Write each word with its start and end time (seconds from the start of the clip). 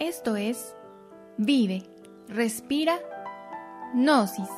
Esto 0.00 0.34
es 0.34 0.74
Vive, 1.36 1.82
Respira, 2.26 2.98
Gnosis. 3.94 4.48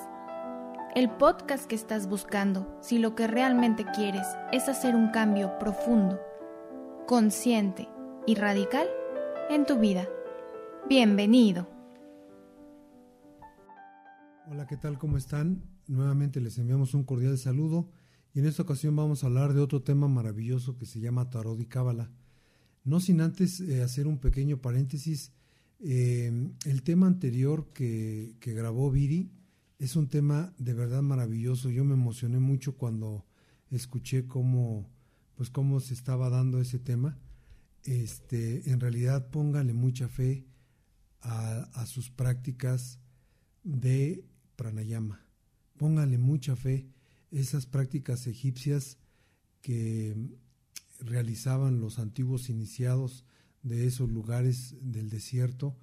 El 0.95 1.11
podcast 1.11 1.67
que 1.67 1.75
estás 1.75 2.09
buscando 2.09 2.79
si 2.81 2.99
lo 2.99 3.17
que 3.17 3.27
realmente 3.27 3.85
quieres 3.93 4.25
es 4.53 4.69
hacer 4.69 4.95
un 4.95 5.11
cambio 5.11 5.59
profundo, 5.59 6.21
consciente 7.09 7.89
y 8.25 8.37
radical 8.37 8.87
en 9.51 9.67
tu 9.67 9.81
vida. 9.81 10.09
Bienvenido. 10.89 11.69
Hola, 14.49 14.69
¿qué 14.69 14.77
tal? 14.77 14.97
¿Cómo 14.97 15.17
están? 15.17 15.65
Nuevamente 15.89 16.41
les 16.41 16.57
enviamos 16.59 16.95
un 16.95 17.03
cordial 17.03 17.37
saludo 17.37 17.91
y 18.33 18.39
en 18.39 18.47
esta 18.47 18.63
ocasión 18.63 18.95
vamos 18.95 19.25
a 19.25 19.27
hablar 19.27 19.55
de 19.55 19.61
otro 19.61 19.83
tema 19.83 20.07
maravilloso 20.07 20.79
que 20.79 20.87
se 20.87 21.01
llama 21.01 21.31
Tarot 21.31 21.59
y 21.59 21.67
Cábala. 21.67 22.13
No 22.85 23.01
sin 23.01 23.21
antes 23.21 23.61
eh, 23.61 23.83
hacer 23.83 24.07
un 24.07 24.19
pequeño 24.19 24.59
paréntesis, 24.59 25.33
eh, 25.81 26.51
el 26.65 26.83
tema 26.83 27.07
anterior 27.07 27.73
que, 27.73 28.35
que, 28.41 28.55
grabó 28.55 28.91
Viri 28.91 29.31
es 29.79 29.97
un 29.97 30.09
tema 30.09 30.55
de 30.59 30.75
verdad 30.75 31.03
maravilloso. 31.03 31.71
Yo 31.71 31.85
me 31.85 31.95
emocioné 31.95 32.39
mucho 32.39 32.77
cuando 32.77 33.25
escuché 33.71 34.27
cómo, 34.27 34.89
pues 35.35 35.51
cómo 35.51 35.81
se 35.81 35.95
estaba 35.95 36.31
dando 36.31 36.61
ese 36.61 36.79
tema. 36.79 37.19
Este, 37.85 38.71
en 38.71 38.79
realidad 38.79 39.29
póngale 39.31 39.73
mucha 39.75 40.09
fe 40.09 40.47
a, 41.21 41.63
a 41.75 41.87
sus 41.87 42.11
prácticas 42.11 42.99
de 43.65 44.25
pranayama. 44.57 45.25
Póngale 45.77 46.19
mucha 46.19 46.55
fe 46.55 46.89
esas 47.33 47.67
prácticas 47.67 48.27
egipcias 48.27 48.99
que 49.63 50.17
realizaban 51.05 51.81
los 51.81 51.99
antiguos 51.99 52.49
iniciados 52.49 53.25
de 53.63 53.87
esos 53.87 54.11
lugares 54.11 54.77
del 54.81 55.11
desierto 55.11 55.77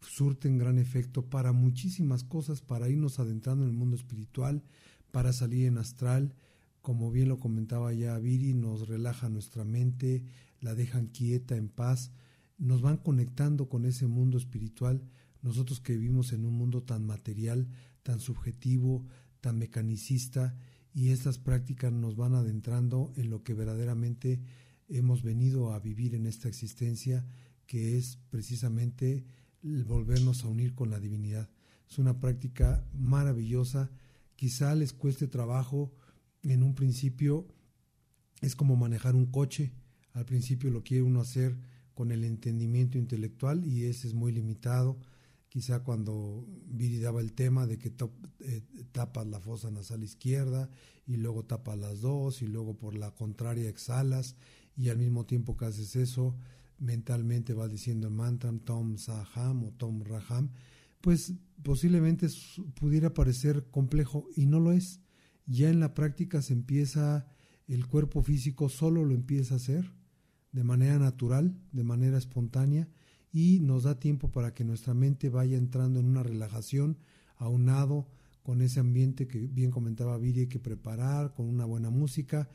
surten 0.00 0.58
gran 0.58 0.78
efecto 0.78 1.28
para 1.28 1.52
muchísimas 1.52 2.24
cosas, 2.24 2.60
para 2.60 2.88
irnos 2.88 3.18
adentrando 3.18 3.64
en 3.64 3.70
el 3.70 3.76
mundo 3.76 3.96
espiritual, 3.96 4.62
para 5.10 5.32
salir 5.32 5.66
en 5.66 5.78
astral, 5.78 6.34
como 6.82 7.10
bien 7.10 7.28
lo 7.28 7.38
comentaba 7.38 7.92
ya 7.92 8.18
Viri, 8.18 8.54
nos 8.54 8.88
relaja 8.88 9.28
nuestra 9.28 9.64
mente, 9.64 10.24
la 10.60 10.74
dejan 10.74 11.08
quieta, 11.08 11.56
en 11.56 11.68
paz, 11.68 12.12
nos 12.58 12.80
van 12.80 12.96
conectando 12.96 13.68
con 13.68 13.84
ese 13.84 14.06
mundo 14.06 14.38
espiritual, 14.38 15.02
nosotros 15.42 15.80
que 15.80 15.96
vivimos 15.96 16.32
en 16.32 16.44
un 16.44 16.54
mundo 16.54 16.82
tan 16.82 17.04
material, 17.04 17.68
tan 18.02 18.20
subjetivo, 18.20 19.04
tan 19.40 19.58
mecanicista, 19.58 20.56
y 20.94 21.10
estas 21.10 21.38
prácticas 21.38 21.92
nos 21.92 22.16
van 22.16 22.34
adentrando 22.34 23.12
en 23.16 23.28
lo 23.28 23.42
que 23.42 23.52
verdaderamente 23.52 24.40
hemos 24.88 25.22
venido 25.22 25.72
a 25.72 25.80
vivir 25.80 26.14
en 26.14 26.26
esta 26.26 26.48
existencia, 26.48 27.24
que 27.66 27.96
es 27.96 28.18
precisamente 28.30 29.24
el 29.62 29.84
volvernos 29.84 30.44
a 30.44 30.48
unir 30.48 30.74
con 30.74 30.90
la 30.90 31.00
divinidad. 31.00 31.50
Es 31.88 31.98
una 31.98 32.20
práctica 32.20 32.84
maravillosa, 32.92 33.90
quizá 34.36 34.74
les 34.74 34.92
cueste 34.92 35.26
trabajo 35.26 35.92
en 36.42 36.62
un 36.62 36.74
principio, 36.74 37.46
es 38.40 38.54
como 38.54 38.76
manejar 38.76 39.14
un 39.14 39.26
coche, 39.26 39.72
al 40.12 40.24
principio 40.24 40.70
lo 40.70 40.82
quiere 40.82 41.02
uno 41.02 41.20
hacer 41.20 41.58
con 41.94 42.12
el 42.12 42.24
entendimiento 42.24 42.98
intelectual 42.98 43.64
y 43.64 43.84
ese 43.84 44.06
es 44.08 44.14
muy 44.14 44.32
limitado, 44.32 44.98
quizá 45.48 45.82
cuando 45.82 46.46
Viri 46.66 46.98
daba 46.98 47.20
el 47.20 47.32
tema 47.32 47.66
de 47.66 47.78
que 47.78 47.92
eh, 48.40 48.62
tapas 48.92 49.26
la 49.26 49.40
fosa 49.40 49.70
nasal 49.70 50.04
izquierda 50.04 50.68
y 51.06 51.16
luego 51.16 51.44
tapas 51.44 51.78
las 51.78 52.00
dos 52.00 52.42
y 52.42 52.46
luego 52.46 52.76
por 52.76 52.94
la 52.94 53.12
contraria 53.12 53.68
exhalas 53.68 54.36
y 54.76 54.90
al 54.90 54.98
mismo 54.98 55.24
tiempo 55.24 55.56
que 55.56 55.64
haces 55.64 55.96
eso 55.96 56.36
mentalmente 56.78 57.54
vas 57.54 57.70
diciendo 57.70 58.08
el 58.08 58.14
mantra 58.14 58.52
Tom 58.64 58.98
Saham 58.98 59.64
o 59.64 59.72
Tom 59.72 60.02
Raham, 60.02 60.50
pues 61.00 61.34
posiblemente 61.62 62.28
pudiera 62.74 63.14
parecer 63.14 63.66
complejo 63.70 64.28
y 64.36 64.46
no 64.46 64.60
lo 64.60 64.72
es. 64.72 65.00
Ya 65.46 65.70
en 65.70 65.80
la 65.80 65.94
práctica 65.94 66.42
se 66.42 66.52
empieza, 66.52 67.26
el 67.68 67.86
cuerpo 67.86 68.22
físico 68.22 68.68
solo 68.68 69.04
lo 69.04 69.14
empieza 69.14 69.54
a 69.54 69.56
hacer 69.58 69.92
de 70.52 70.64
manera 70.64 70.98
natural, 70.98 71.58
de 71.72 71.84
manera 71.84 72.18
espontánea, 72.18 72.88
y 73.30 73.60
nos 73.60 73.82
da 73.82 73.98
tiempo 73.98 74.30
para 74.30 74.54
que 74.54 74.64
nuestra 74.64 74.94
mente 74.94 75.28
vaya 75.28 75.58
entrando 75.58 76.00
en 76.00 76.06
una 76.06 76.22
relajación 76.22 76.98
aunado 77.36 78.08
con 78.42 78.62
ese 78.62 78.80
ambiente 78.80 79.26
que 79.26 79.46
bien 79.46 79.70
comentaba 79.70 80.16
Viri 80.16 80.46
que 80.46 80.58
preparar, 80.58 81.34
con 81.34 81.46
una 81.46 81.64
buena 81.66 81.90
música 81.90 82.48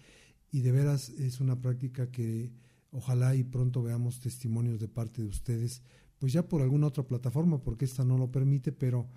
y 0.51 0.61
de 0.61 0.71
veras 0.71 1.09
es 1.09 1.39
una 1.39 1.59
práctica 1.61 2.11
que 2.11 2.51
ojalá 2.91 3.35
y 3.35 3.43
pronto 3.43 3.81
veamos 3.81 4.19
testimonios 4.19 4.79
de 4.79 4.87
parte 4.87 5.21
de 5.21 5.27
ustedes, 5.29 5.81
pues 6.19 6.33
ya 6.33 6.47
por 6.47 6.61
alguna 6.61 6.87
otra 6.87 7.03
plataforma, 7.03 7.63
porque 7.63 7.85
esta 7.85 8.03
no 8.03 8.17
lo 8.17 8.31
permite, 8.31 8.71
pero 8.71 9.09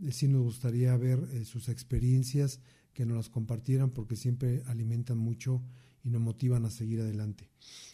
eh, 0.00 0.12
sí 0.12 0.28
nos 0.28 0.42
gustaría 0.42 0.96
ver 0.96 1.18
eh, 1.32 1.44
sus 1.44 1.68
experiencias, 1.68 2.60
que 2.92 3.06
nos 3.06 3.16
las 3.16 3.30
compartieran, 3.30 3.90
porque 3.90 4.16
siempre 4.16 4.62
alimentan 4.66 5.16
mucho 5.16 5.62
y 6.04 6.10
nos 6.10 6.20
motivan 6.20 6.64
a 6.66 6.70
seguir 6.70 7.00
adelante. 7.00 7.48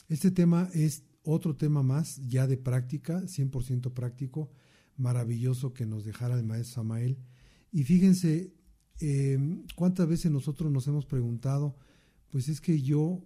Este 0.09 0.31
tema 0.31 0.69
es 0.75 1.05
otro 1.23 1.57
tema 1.57 1.83
más, 1.83 2.17
ya 2.29 2.47
de 2.47 2.57
práctica, 2.57 3.23
100% 3.23 3.93
práctico, 3.93 4.51
maravilloso 4.97 5.73
que 5.73 5.87
nos 5.87 6.05
dejara 6.05 6.37
el 6.37 6.45
maestro 6.45 6.83
Samael. 6.83 7.19
Y 7.71 7.85
fíjense 7.85 8.53
eh, 9.01 9.39
cuántas 9.77 10.09
veces 10.09 10.33
nosotros 10.33 10.73
nos 10.73 10.89
hemos 10.89 11.07
preguntado, 11.07 11.77
pues 12.31 12.49
es 12.49 12.61
que 12.61 12.81
yo 12.81 13.23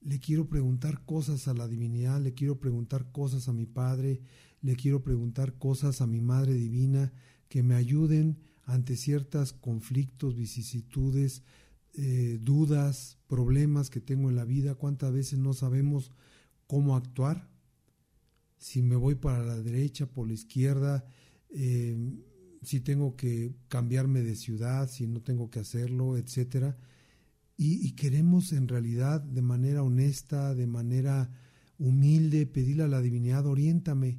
le 0.00 0.18
quiero 0.18 0.48
preguntar 0.48 1.04
cosas 1.04 1.48
a 1.48 1.54
la 1.54 1.68
divinidad, 1.68 2.20
le 2.20 2.34
quiero 2.34 2.58
preguntar 2.58 3.10
cosas 3.12 3.48
a 3.48 3.52
mi 3.52 3.66
Padre, 3.66 4.20
le 4.60 4.76
quiero 4.76 5.02
preguntar 5.02 5.58
cosas 5.58 6.00
a 6.00 6.06
mi 6.06 6.20
Madre 6.20 6.54
Divina 6.54 7.12
que 7.48 7.62
me 7.62 7.74
ayuden 7.74 8.38
ante 8.64 8.96
ciertos 8.96 9.52
conflictos, 9.52 10.34
vicisitudes, 10.34 11.42
eh, 11.94 12.38
dudas, 12.40 13.18
problemas 13.26 13.90
que 13.90 14.00
tengo 14.00 14.30
en 14.30 14.36
la 14.36 14.44
vida, 14.44 14.74
cuántas 14.74 15.12
veces 15.12 15.38
no 15.38 15.52
sabemos 15.52 16.10
cómo 16.66 16.96
actuar, 16.96 17.50
si 18.56 18.80
me 18.80 18.96
voy 18.96 19.16
para 19.16 19.44
la 19.44 19.60
derecha, 19.60 20.06
por 20.06 20.26
la 20.28 20.34
izquierda, 20.34 21.04
eh, 21.50 21.96
si 22.62 22.80
tengo 22.80 23.16
que 23.16 23.54
cambiarme 23.68 24.22
de 24.22 24.36
ciudad, 24.36 24.88
si 24.88 25.06
no 25.06 25.20
tengo 25.20 25.50
que 25.50 25.58
hacerlo, 25.58 26.16
etcétera. 26.16 26.78
Y, 27.64 27.92
queremos 27.92 28.52
en 28.52 28.66
realidad 28.66 29.20
de 29.20 29.40
manera 29.40 29.84
honesta, 29.84 30.52
de 30.52 30.66
manera 30.66 31.30
humilde, 31.78 32.44
pedirle 32.44 32.82
a 32.82 32.88
la 32.88 33.00
divinidad, 33.00 33.46
oriéntame. 33.46 34.18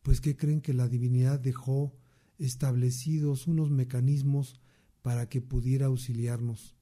Pues 0.00 0.22
que 0.22 0.34
creen 0.34 0.62
que 0.62 0.72
la 0.72 0.88
divinidad 0.88 1.38
dejó 1.38 1.94
establecidos 2.38 3.46
unos 3.46 3.70
mecanismos 3.70 4.62
para 5.02 5.28
que 5.28 5.42
pudiera 5.42 5.86
auxiliarnos. 5.86 6.74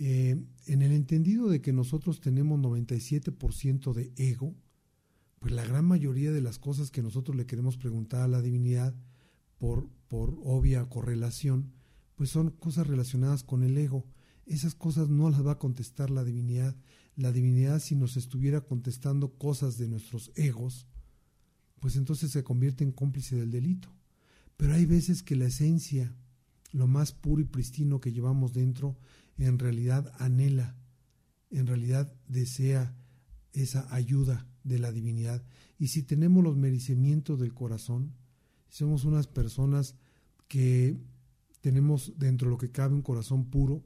Eh, 0.00 0.44
en 0.66 0.82
el 0.82 0.90
entendido 0.90 1.48
de 1.48 1.60
que 1.60 1.72
nosotros 1.72 2.20
tenemos 2.20 2.58
97% 2.58 3.92
de 3.92 4.12
ego, 4.16 4.56
pues 5.38 5.52
la 5.52 5.64
gran 5.64 5.84
mayoría 5.84 6.32
de 6.32 6.40
las 6.40 6.58
cosas 6.58 6.90
que 6.90 7.02
nosotros 7.02 7.36
le 7.36 7.46
queremos 7.46 7.76
preguntar 7.76 8.22
a 8.22 8.28
la 8.28 8.42
divinidad 8.42 8.92
por, 9.58 9.88
por 10.08 10.36
obvia 10.42 10.84
correlación, 10.86 11.70
pues 12.16 12.28
son 12.28 12.50
cosas 12.50 12.88
relacionadas 12.88 13.44
con 13.44 13.62
el 13.62 13.78
ego. 13.78 14.04
Esas 14.46 14.74
cosas 14.74 15.08
no 15.08 15.28
las 15.28 15.44
va 15.44 15.52
a 15.52 15.58
contestar 15.58 16.10
la 16.10 16.24
divinidad. 16.24 16.76
La 17.16 17.32
divinidad 17.32 17.80
si 17.80 17.96
nos 17.96 18.16
estuviera 18.16 18.60
contestando 18.60 19.36
cosas 19.36 19.76
de 19.76 19.88
nuestros 19.88 20.30
egos, 20.36 20.86
pues 21.80 21.96
entonces 21.96 22.30
se 22.30 22.44
convierte 22.44 22.84
en 22.84 22.92
cómplice 22.92 23.36
del 23.36 23.50
delito. 23.50 23.88
Pero 24.56 24.74
hay 24.74 24.86
veces 24.86 25.22
que 25.22 25.36
la 25.36 25.46
esencia, 25.46 26.14
lo 26.72 26.86
más 26.86 27.12
puro 27.12 27.42
y 27.42 27.44
pristino 27.44 28.00
que 28.00 28.12
llevamos 28.12 28.54
dentro, 28.54 28.96
en 29.38 29.58
realidad 29.58 30.12
anhela, 30.18 30.76
en 31.50 31.66
realidad 31.66 32.12
desea 32.28 32.94
esa 33.52 33.92
ayuda 33.94 34.46
de 34.64 34.78
la 34.78 34.92
divinidad. 34.92 35.42
Y 35.78 35.88
si 35.88 36.02
tenemos 36.02 36.42
los 36.42 36.56
merecimientos 36.56 37.38
del 37.38 37.54
corazón, 37.54 38.14
somos 38.68 39.04
unas 39.04 39.26
personas 39.26 39.94
que 40.48 40.98
tenemos 41.60 42.12
dentro 42.16 42.48
de 42.48 42.52
lo 42.52 42.58
que 42.58 42.70
cabe 42.70 42.94
un 42.94 43.02
corazón 43.02 43.46
puro, 43.46 43.84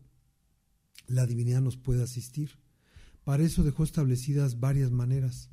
la 1.11 1.27
divinidad 1.27 1.61
nos 1.61 1.77
puede 1.77 2.03
asistir. 2.03 2.53
Para 3.25 3.43
eso 3.43 3.65
dejó 3.65 3.83
establecidas 3.85 4.61
varias 4.61 4.93
maneras. 4.93 5.51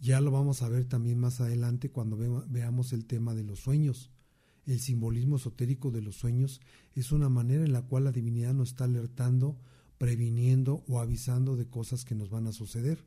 Ya 0.00 0.20
lo 0.20 0.30
vamos 0.30 0.62
a 0.62 0.68
ver 0.68 0.84
también 0.84 1.18
más 1.18 1.40
adelante 1.40 1.90
cuando 1.90 2.16
veamos 2.48 2.92
el 2.92 3.04
tema 3.04 3.34
de 3.34 3.42
los 3.42 3.58
sueños. 3.58 4.12
El 4.66 4.78
simbolismo 4.78 5.36
esotérico 5.36 5.90
de 5.90 6.02
los 6.02 6.16
sueños 6.16 6.60
es 6.94 7.10
una 7.10 7.28
manera 7.28 7.64
en 7.64 7.72
la 7.72 7.82
cual 7.82 8.04
la 8.04 8.12
divinidad 8.12 8.54
nos 8.54 8.70
está 8.70 8.84
alertando, 8.84 9.58
previniendo 9.98 10.84
o 10.86 11.00
avisando 11.00 11.56
de 11.56 11.66
cosas 11.66 12.04
que 12.04 12.14
nos 12.14 12.30
van 12.30 12.46
a 12.46 12.52
suceder. 12.52 13.04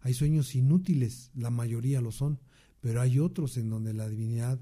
Hay 0.00 0.14
sueños 0.14 0.54
inútiles, 0.56 1.30
la 1.34 1.50
mayoría 1.50 2.00
lo 2.00 2.10
son, 2.10 2.40
pero 2.80 3.00
hay 3.00 3.20
otros 3.20 3.56
en 3.56 3.70
donde 3.70 3.94
la 3.94 4.08
divinidad 4.08 4.58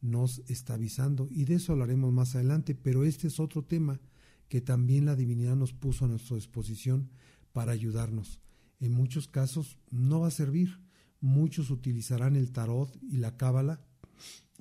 nos 0.00 0.42
está 0.46 0.74
avisando 0.74 1.26
y 1.30 1.46
de 1.46 1.56
eso 1.56 1.72
hablaremos 1.72 2.12
más 2.12 2.36
adelante, 2.36 2.76
pero 2.76 3.04
este 3.04 3.26
es 3.26 3.40
otro 3.40 3.64
tema 3.64 4.00
que 4.48 4.60
también 4.60 5.04
la 5.06 5.16
divinidad 5.16 5.56
nos 5.56 5.72
puso 5.72 6.04
a 6.04 6.08
nuestra 6.08 6.36
disposición 6.36 7.10
para 7.52 7.72
ayudarnos. 7.72 8.40
En 8.80 8.92
muchos 8.92 9.28
casos 9.28 9.78
no 9.90 10.20
va 10.20 10.28
a 10.28 10.32
servir, 10.32 10.80
muchos 11.20 11.70
utilizarán 11.70 12.36
el 12.36 12.52
tarot 12.52 12.96
y 13.02 13.16
la 13.16 13.36
cábala 13.36 13.80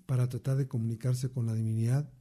para 0.05 0.29
tratar 0.29 0.57
de 0.57 0.67
comunicarse 0.67 1.29
con 1.29 1.45
la 1.45 1.53
divinidad 1.53 2.11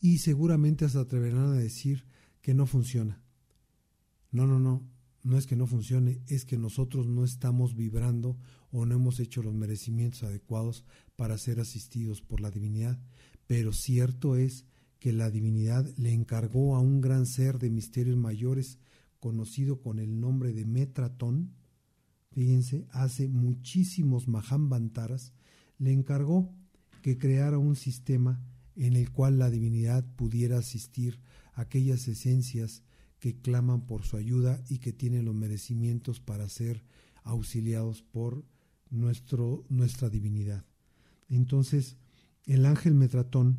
y 0.00 0.18
seguramente 0.18 0.88
se 0.88 0.98
atreverán 0.98 1.52
a 1.52 1.58
decir 1.58 2.04
que 2.40 2.54
no 2.54 2.66
funciona. 2.66 3.20
No, 4.30 4.46
no, 4.46 4.60
no, 4.60 4.86
no 5.22 5.38
es 5.38 5.46
que 5.46 5.56
no 5.56 5.66
funcione, 5.66 6.22
es 6.26 6.44
que 6.44 6.56
nosotros 6.56 7.06
no 7.06 7.24
estamos 7.24 7.74
vibrando 7.74 8.38
o 8.70 8.86
no 8.86 8.94
hemos 8.94 9.18
hecho 9.20 9.42
los 9.42 9.54
merecimientos 9.54 10.22
adecuados 10.22 10.84
para 11.16 11.38
ser 11.38 11.60
asistidos 11.60 12.22
por 12.22 12.40
la 12.40 12.50
divinidad. 12.50 12.98
Pero 13.46 13.72
cierto 13.72 14.36
es 14.36 14.66
que 14.98 15.12
la 15.12 15.30
divinidad 15.30 15.86
le 15.96 16.12
encargó 16.12 16.76
a 16.76 16.80
un 16.80 17.00
gran 17.00 17.26
ser 17.26 17.58
de 17.58 17.70
misterios 17.70 18.16
mayores, 18.16 18.78
conocido 19.20 19.80
con 19.80 19.98
el 19.98 20.20
nombre 20.20 20.52
de 20.52 20.64
Metratón, 20.64 21.54
fíjense, 22.32 22.86
hace 22.90 23.28
muchísimos 23.28 24.28
Mahambantaras, 24.28 25.32
le 25.78 25.92
encargó 25.92 26.52
que 27.02 27.18
creara 27.18 27.58
un 27.58 27.76
sistema 27.76 28.42
en 28.76 28.96
el 28.96 29.10
cual 29.10 29.38
la 29.38 29.50
divinidad 29.50 30.04
pudiera 30.16 30.58
asistir 30.58 31.20
a 31.52 31.62
aquellas 31.62 32.06
esencias 32.06 32.82
que 33.18 33.40
claman 33.40 33.86
por 33.86 34.04
su 34.04 34.16
ayuda 34.16 34.62
y 34.68 34.78
que 34.78 34.92
tienen 34.92 35.24
los 35.24 35.34
merecimientos 35.34 36.20
para 36.20 36.48
ser 36.48 36.84
auxiliados 37.24 38.02
por 38.02 38.44
nuestro, 38.90 39.64
nuestra 39.68 40.08
divinidad. 40.08 40.64
Entonces, 41.28 41.96
el 42.46 42.64
ángel 42.64 42.94
Metratón 42.94 43.58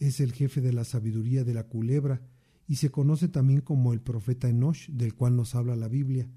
es 0.00 0.20
el 0.20 0.32
jefe 0.32 0.60
de 0.60 0.72
la 0.72 0.84
sabiduría 0.84 1.44
de 1.44 1.54
la 1.54 1.64
culebra 1.64 2.20
y 2.66 2.76
se 2.76 2.90
conoce 2.90 3.28
también 3.28 3.60
como 3.60 3.92
el 3.92 4.00
profeta 4.00 4.48
Enosh, 4.48 4.88
del 4.90 5.14
cual 5.14 5.36
nos 5.36 5.54
habla 5.54 5.76
la 5.76 5.88
Biblia. 5.88 6.28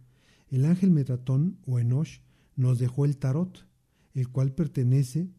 El 0.50 0.65
ángel 0.65 0.92
Metratón 0.92 1.57
o 1.65 1.80
Enosh 1.80 2.19
nos 2.56 2.77
dejó 2.77 3.06
el 3.06 3.18
tarot, 3.18 3.65
el 4.13 4.30
cual 4.30 4.54
pertenece, 4.54 5.30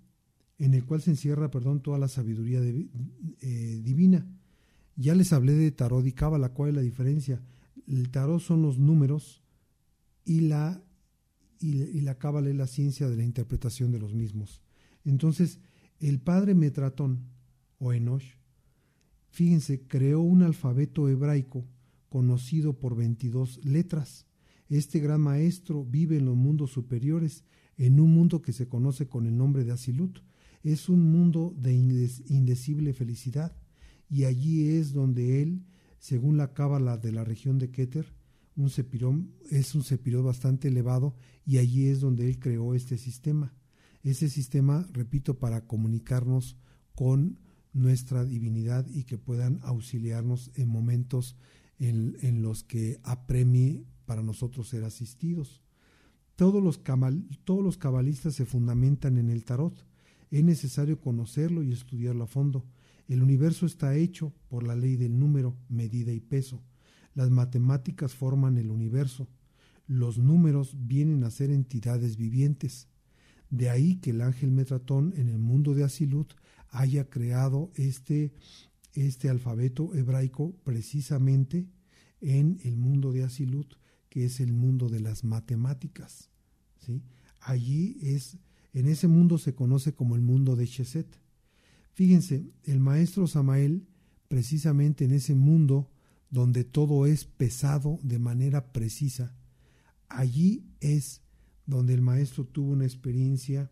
en 0.59 0.75
el 0.75 0.85
cual 0.85 1.03
se 1.03 1.11
encierra, 1.11 1.51
perdón, 1.51 1.83
toda 1.83 1.99
la 1.99 2.09
sabiduría 2.09 2.61
eh, 2.61 3.81
divina. 3.83 4.27
Ya 4.97 5.15
les 5.15 5.33
hablé 5.33 5.55
de 5.55 5.71
tarot 5.71 6.07
y 6.07 6.13
cábala, 6.13 6.51
¿cuál 6.51 6.71
es 6.71 6.77
la 6.77 6.83
diferencia? 6.83 7.43
El 7.87 8.11
tarot 8.11 8.41
son 8.41 8.63
los 8.63 8.79
números 8.79 9.43
y 10.25 10.41
la, 10.41 10.83
y, 11.61 12.01
la 12.01 12.17
cábala 12.19 12.49
es 12.51 12.57
la 12.57 12.67
ciencia 12.67 13.09
de 13.09 13.17
la 13.17 13.25
interpretación 13.25 13.93
de 13.93 13.99
los 13.99 14.15
mismos. 14.15 14.63
Entonces, 15.05 15.59
el 15.99 16.21
padre 16.21 16.55
Metratón, 16.55 17.34
o 17.85 17.93
Enosh, 17.93 18.37
fíjense, 19.29 19.87
creó 19.87 20.23
un 20.23 20.43
alfabeto 20.43 21.09
hebraico 21.11 21.67
conocido 22.09 22.79
por 22.79 22.97
22 22.97 23.63
letras. 23.63 24.27
Este 24.71 25.01
gran 25.01 25.21
maestro 25.21 25.85
vive 25.85 26.17
en 26.17 26.25
los 26.25 26.35
mundos 26.35 26.71
superiores, 26.71 27.45
en 27.77 28.01
un 28.01 28.15
mundo 28.15 28.41
que 28.41 28.53
se 28.53 28.69
conoce 28.69 29.07
con 29.07 29.27
el 29.27 29.37
nombre 29.37 29.65
de 29.65 29.73
Asilut. 29.73 30.21
Es 30.63 30.89
un 30.89 31.13
mundo 31.13 31.55
de 31.59 31.75
indecible 31.75 32.95
felicidad 32.95 33.55
y 34.09 34.25
allí 34.25 34.71
es 34.71 34.95
donde 34.95 35.43
él, 35.43 35.67
según 35.99 36.39
la 36.39 36.55
cábala 36.55 36.97
de 36.97 37.13
la 37.13 37.23
región 37.23 37.59
de 37.59 37.71
Keter, 37.71 38.07
un 38.57 38.71
es 39.51 39.75
un 39.75 39.83
sepirón 39.83 40.25
bastante 40.25 40.69
elevado 40.69 41.17
y 41.45 41.59
allí 41.59 41.89
es 41.89 42.01
donde 42.01 42.29
él 42.29 42.39
creó 42.39 42.75
este 42.75 42.97
sistema. 42.97 43.53
Ese 44.03 44.31
sistema, 44.31 44.89
repito, 44.93 45.39
para 45.39 45.67
comunicarnos 45.67 46.57
con 46.95 47.44
nuestra 47.75 48.25
divinidad 48.25 48.87
y 48.89 49.05
que 49.05 49.19
puedan 49.19 49.61
auxiliarnos 49.63 50.51
en 50.55 50.69
momentos 50.69 51.37
en, 51.79 52.17
en 52.23 52.41
los 52.41 52.65
que 52.65 53.01
apremie 53.03 53.85
para 54.07 54.23
nosotros 54.23 54.69
ser 54.69 54.85
asistidos. 54.85 55.61
Todos 56.37 56.63
los, 56.63 56.83
todos 57.45 57.63
los 57.63 57.77
cabalistas 57.77 58.35
se 58.35 58.45
fundamentan 58.45 59.19
en 59.19 59.31
el 59.31 59.45
tarot. 59.45 59.87
Es 60.31 60.43
necesario 60.43 61.01
conocerlo 61.01 61.63
y 61.63 61.73
estudiarlo 61.73 62.25
a 62.25 62.29
fondo. 62.29 62.65
El 63.07 63.23
universo 63.23 63.67
está 63.67 63.95
hecho 63.97 64.33
por 64.49 64.67
la 64.67 64.75
ley 64.75 64.97
del 64.97 65.19
número, 65.19 65.57
medida 65.69 66.13
y 66.13 66.21
peso. 66.21 66.63
Las 67.15 67.31
matemáticas 67.31 68.15
forman 68.15 68.59
el 68.59 68.71
universo. 68.71 69.29
Los 69.87 70.19
números 70.19 70.75
vienen 70.77 71.23
a 71.23 71.31
ser 71.31 71.51
entidades 71.51 72.17
vivientes. 72.17 72.89
De 73.51 73.71
ahí 73.71 73.97
que 73.97 74.11
el 74.11 74.23
ángel 74.23 74.51
Metratón 74.51 75.13
en 75.17 75.29
el 75.29 75.39
mundo 75.39 75.75
de 75.75 75.85
Asilut 75.85 76.33
haya 76.75 77.09
creado 77.09 77.71
este, 77.77 78.33
este 78.93 79.31
alfabeto 79.31 79.95
hebraico 79.95 80.57
precisamente 80.65 81.69
en 82.21 82.59
el 82.65 82.77
mundo 82.77 83.13
de 83.13 83.23
Asilut, 83.23 83.75
que 84.09 84.25
es 84.25 84.41
el 84.41 84.53
mundo 84.53 84.89
de 84.89 85.01
las 85.01 85.23
matemáticas. 85.23 86.31
¿sí? 86.81 87.03
Allí 87.41 87.97
es, 88.03 88.39
en 88.73 88.89
ese 88.89 89.07
mundo 89.07 89.39
se 89.39 89.55
conoce 89.55 89.95
como 89.95 90.17
el 90.17 90.23
mundo 90.23 90.57
de 90.57 90.67
Cheset. 90.67 91.07
Fíjense, 91.93 92.51
el 92.65 92.81
maestro 92.81 93.29
Samael, 93.29 93.87
precisamente 94.27 95.05
en 95.05 95.13
ese 95.13 95.37
mundo 95.37 95.93
donde 96.29 96.65
todo 96.65 97.07
es 97.07 97.25
pesado 97.25 98.01
de 98.03 98.19
manera 98.19 98.73
precisa, 98.73 99.37
allí 100.09 100.67
es 100.81 101.23
donde 101.67 101.95
el 101.95 102.01
maestro 102.01 102.45
tuvo 102.45 102.73
una 102.73 102.85
experiencia 102.85 103.71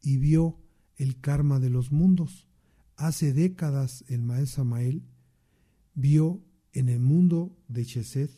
y 0.00 0.18
vio 0.18 0.60
el 0.96 1.20
karma 1.20 1.60
de 1.60 1.70
los 1.70 1.92
mundos. 1.92 2.46
Hace 2.96 3.32
décadas 3.32 4.04
el 4.08 4.22
maestro 4.22 4.64
Samael 4.64 5.02
vio 5.94 6.42
en 6.72 6.88
el 6.88 7.00
mundo 7.00 7.56
de 7.68 7.84
Chesed, 7.84 8.30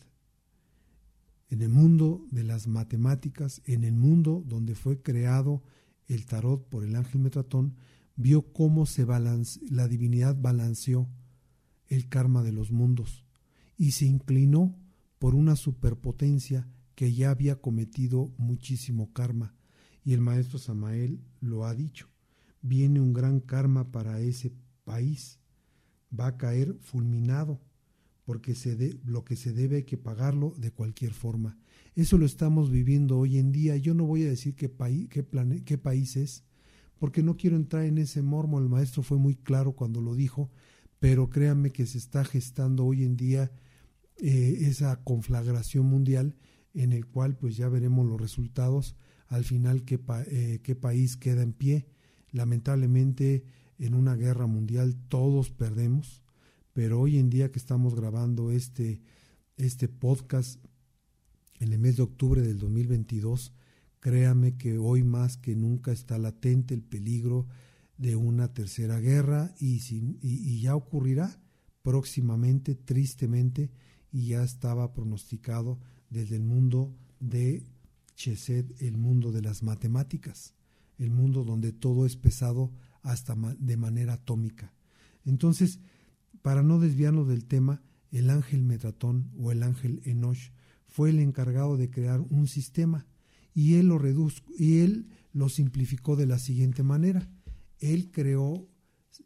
en 1.51 1.63
el 1.63 1.69
mundo 1.69 2.27
de 2.31 2.45
las 2.45 2.67
matemáticas, 2.67 3.63
en 3.65 3.85
el 3.85 3.95
mundo 3.95 4.43
donde 4.47 4.75
fue 4.75 5.01
creado 5.01 5.63
el 6.07 6.27
tarot 6.27 6.69
por 6.69 6.85
el 6.85 6.97
ángel 6.97 7.21
Metratón, 7.21 7.77
vio 8.17 8.53
cómo 8.53 8.87
se 8.87 9.05
balance, 9.05 9.61
la 9.71 9.89
divinidad 9.89 10.37
balanceó 10.39 11.09
el 11.87 12.09
karma 12.09 12.43
de 12.43 12.53
los 12.53 12.71
mundos 12.71 13.25
y 13.77 13.93
se 13.93 14.07
inclinó 14.07 14.77
por 15.19 15.35
una 15.35 15.57
superpotencia 15.57 16.69
que 16.95 17.13
ya 17.15 17.31
había 17.31 17.61
cometido 17.61 18.33
muchísimo 18.37 19.13
karma. 19.13 19.55
Y 20.05 20.15
el 20.15 20.21
maestro 20.21 20.59
Samael 20.59 21.21
lo 21.41 21.65
ha 21.65 21.75
dicho, 21.75 22.09
viene 22.63 23.01
un 23.01 23.13
gran 23.13 23.41
karma 23.41 23.91
para 23.91 24.21
ese 24.21 24.53
país, 24.85 25.39
va 26.19 26.29
a 26.29 26.37
caer 26.37 26.77
fulminado, 26.81 27.61
porque 28.25 28.55
se 28.55 28.77
de, 28.77 28.99
lo 29.05 29.25
que 29.25 29.37
se 29.37 29.53
debe 29.53 29.77
hay 29.77 29.85
que 29.85 29.97
pagarlo 29.97 30.55
de 30.59 30.71
cualquier 30.71 31.13
forma. 31.13 31.59
Eso 31.95 32.19
lo 32.19 32.27
estamos 32.27 32.71
viviendo 32.71 33.19
hoy 33.19 33.39
en 33.39 33.53
día. 33.53 33.77
Yo 33.77 33.95
no 33.95 34.05
voy 34.05 34.25
a 34.25 34.29
decir 34.29 34.55
qué, 34.55 34.69
país, 34.69 35.09
qué, 35.09 35.27
qué 35.65 35.79
país 35.79 36.17
es, 36.17 36.45
porque 36.99 37.23
no 37.23 37.37
quiero 37.37 37.57
entrar 37.57 37.85
en 37.85 37.99
ese 37.99 38.23
mormo, 38.23 38.59
el 38.59 38.69
maestro 38.69 39.03
fue 39.03 39.19
muy 39.19 39.35
claro 39.35 39.73
cuando 39.73 40.01
lo 40.01 40.15
dijo, 40.15 40.51
pero 40.99 41.31
créanme 41.31 41.71
que 41.71 41.87
se 41.87 41.99
está 41.99 42.25
gestando 42.25 42.85
hoy 42.85 43.05
en 43.05 43.17
día 43.17 43.51
eh, 44.19 44.59
esa 44.63 44.97
conflagración 45.05 45.87
mundial 45.87 46.35
en 46.75 46.93
el 46.93 47.07
cual 47.07 47.37
pues 47.37 47.57
ya 47.57 47.69
veremos 47.69 48.07
los 48.07 48.21
resultados, 48.21 48.97
al 49.29 49.45
final 49.45 49.85
qué, 49.85 50.01
eh, 50.31 50.61
qué 50.63 50.75
país 50.75 51.17
queda 51.17 51.43
en 51.43 51.53
pie. 51.53 51.87
Lamentablemente 52.33 53.45
en 53.79 53.95
una 53.95 54.17
guerra 54.17 54.47
mundial 54.47 54.97
todos 55.09 55.51
perdemos, 55.51 56.23
pero 56.73 57.01
hoy 57.01 57.19
en 57.19 57.31
día 57.31 57.51
que 57.51 57.59
estamos 57.59 57.95
grabando 57.95 58.51
este, 58.51 59.01
este 59.57 59.89
podcast 59.89 60.65
en 61.61 61.73
el 61.73 61.79
mes 61.79 61.97
de 61.97 62.03
octubre 62.03 62.43
del 62.43 62.59
2022, 62.59 63.53
Créame 64.01 64.57
que 64.57 64.79
hoy 64.79 65.03
más 65.03 65.37
que 65.37 65.57
nunca 65.57 65.91
está 65.91 66.19
latente 66.19 66.75
el 66.75 66.83
peligro 66.83 67.47
de 67.97 68.15
una 68.15 68.53
tercera 68.55 69.01
guerra 69.01 69.55
y, 69.59 69.81
y, 70.23 70.61
ya 70.61 70.77
ocurrirá 70.77 71.41
próximamente, 71.83 72.77
tristemente, 72.77 73.71
y 74.13 74.29
ya 74.29 74.45
estaba 74.45 74.95
pronosticado 74.95 75.81
desde 76.11 76.37
el 76.37 76.43
mundo 76.43 76.95
de 77.19 77.67
Chesed, 78.15 78.67
el 78.79 78.97
mundo 78.97 79.33
de 79.33 79.43
las 79.43 79.65
matemáticas, 79.65 80.55
el 80.99 81.11
mundo 81.11 81.45
donde 81.45 81.73
todo 81.73 82.07
es 82.07 82.17
pesado 82.17 82.73
hasta 83.03 83.35
de 83.59 83.77
manera 83.77 84.15
atómica. 84.15 84.75
Entonces, 85.25 85.81
para 86.43 86.63
no 86.63 86.79
desviarnos 86.79 87.29
del 87.29 87.47
tema, 87.47 87.83
el 88.11 88.31
ángel 88.31 88.63
Metatón 88.63 89.31
o 89.39 89.53
el 89.53 89.63
ángel 89.63 90.01
Enosh 90.05 90.51
fue 90.87 91.11
el 91.11 91.21
encargado 91.21 91.77
de 91.77 91.91
crear 91.91 92.21
un 92.21 92.47
sistema 92.47 93.07
y 93.55 93.75
él 93.75 93.89
lo 93.89 94.01
y 94.59 94.79
él 94.79 95.09
lo 95.33 95.49
simplificó 95.49 96.17
de 96.17 96.27
la 96.27 96.39
siguiente 96.39 96.83
manera. 96.83 97.29
Él 97.79 98.11
creó 98.11 98.69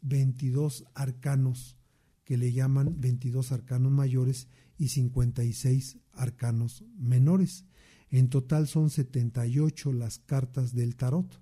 22 0.02 0.84
arcanos 0.94 1.78
que 2.24 2.36
le 2.36 2.52
llaman 2.52 3.00
22 3.00 3.52
arcanos 3.52 3.92
mayores 3.92 4.48
y 4.78 4.88
56 4.88 5.98
arcanos 6.12 6.84
menores. 6.96 7.64
En 8.10 8.28
total 8.28 8.68
son 8.68 8.90
78 8.90 9.92
las 9.92 10.18
cartas 10.18 10.74
del 10.74 10.96
tarot 10.96 11.40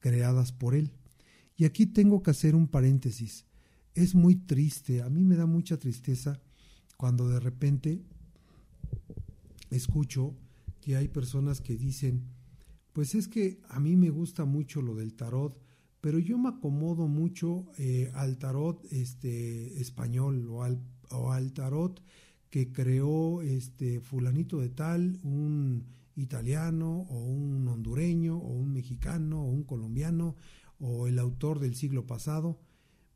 creadas 0.00 0.52
por 0.52 0.74
él. 0.74 0.90
Y 1.56 1.64
aquí 1.64 1.86
tengo 1.86 2.22
que 2.22 2.30
hacer 2.30 2.54
un 2.54 2.66
paréntesis. 2.66 3.44
Es 3.94 4.14
muy 4.14 4.34
triste, 4.34 5.02
a 5.02 5.10
mí 5.10 5.24
me 5.24 5.36
da 5.36 5.46
mucha 5.46 5.78
tristeza 5.78 6.40
cuando 6.96 7.28
de 7.28 7.40
repente 7.40 8.02
escucho 9.70 10.34
que 10.80 10.96
hay 10.96 11.08
personas 11.08 11.60
que 11.60 11.76
dicen, 11.76 12.24
Pues 12.92 13.14
es 13.14 13.28
que 13.28 13.60
a 13.68 13.78
mí 13.78 13.94
me 13.96 14.10
gusta 14.10 14.44
mucho 14.44 14.82
lo 14.82 14.96
del 14.96 15.14
tarot, 15.14 15.56
pero 16.00 16.18
yo 16.18 16.38
me 16.38 16.48
acomodo 16.48 17.06
mucho 17.06 17.66
eh, 17.78 18.10
al 18.14 18.38
tarot 18.38 18.84
este, 18.90 19.80
español 19.80 20.48
o 20.48 20.64
al, 20.64 20.80
o 21.10 21.30
al 21.30 21.52
tarot 21.52 22.02
que 22.48 22.72
creó 22.72 23.42
este 23.42 24.00
fulanito 24.00 24.60
de 24.60 24.70
tal, 24.70 25.20
un 25.22 25.84
italiano 26.16 27.06
o 27.08 27.24
un 27.24 27.66
hondureño 27.68 28.36
o 28.36 28.48
un 28.48 28.72
mexicano 28.72 29.42
o 29.42 29.50
un 29.50 29.64
colombiano 29.64 30.36
o 30.78 31.06
el 31.06 31.18
autor 31.18 31.58
del 31.58 31.74
siglo 31.74 32.06
pasado. 32.06 32.60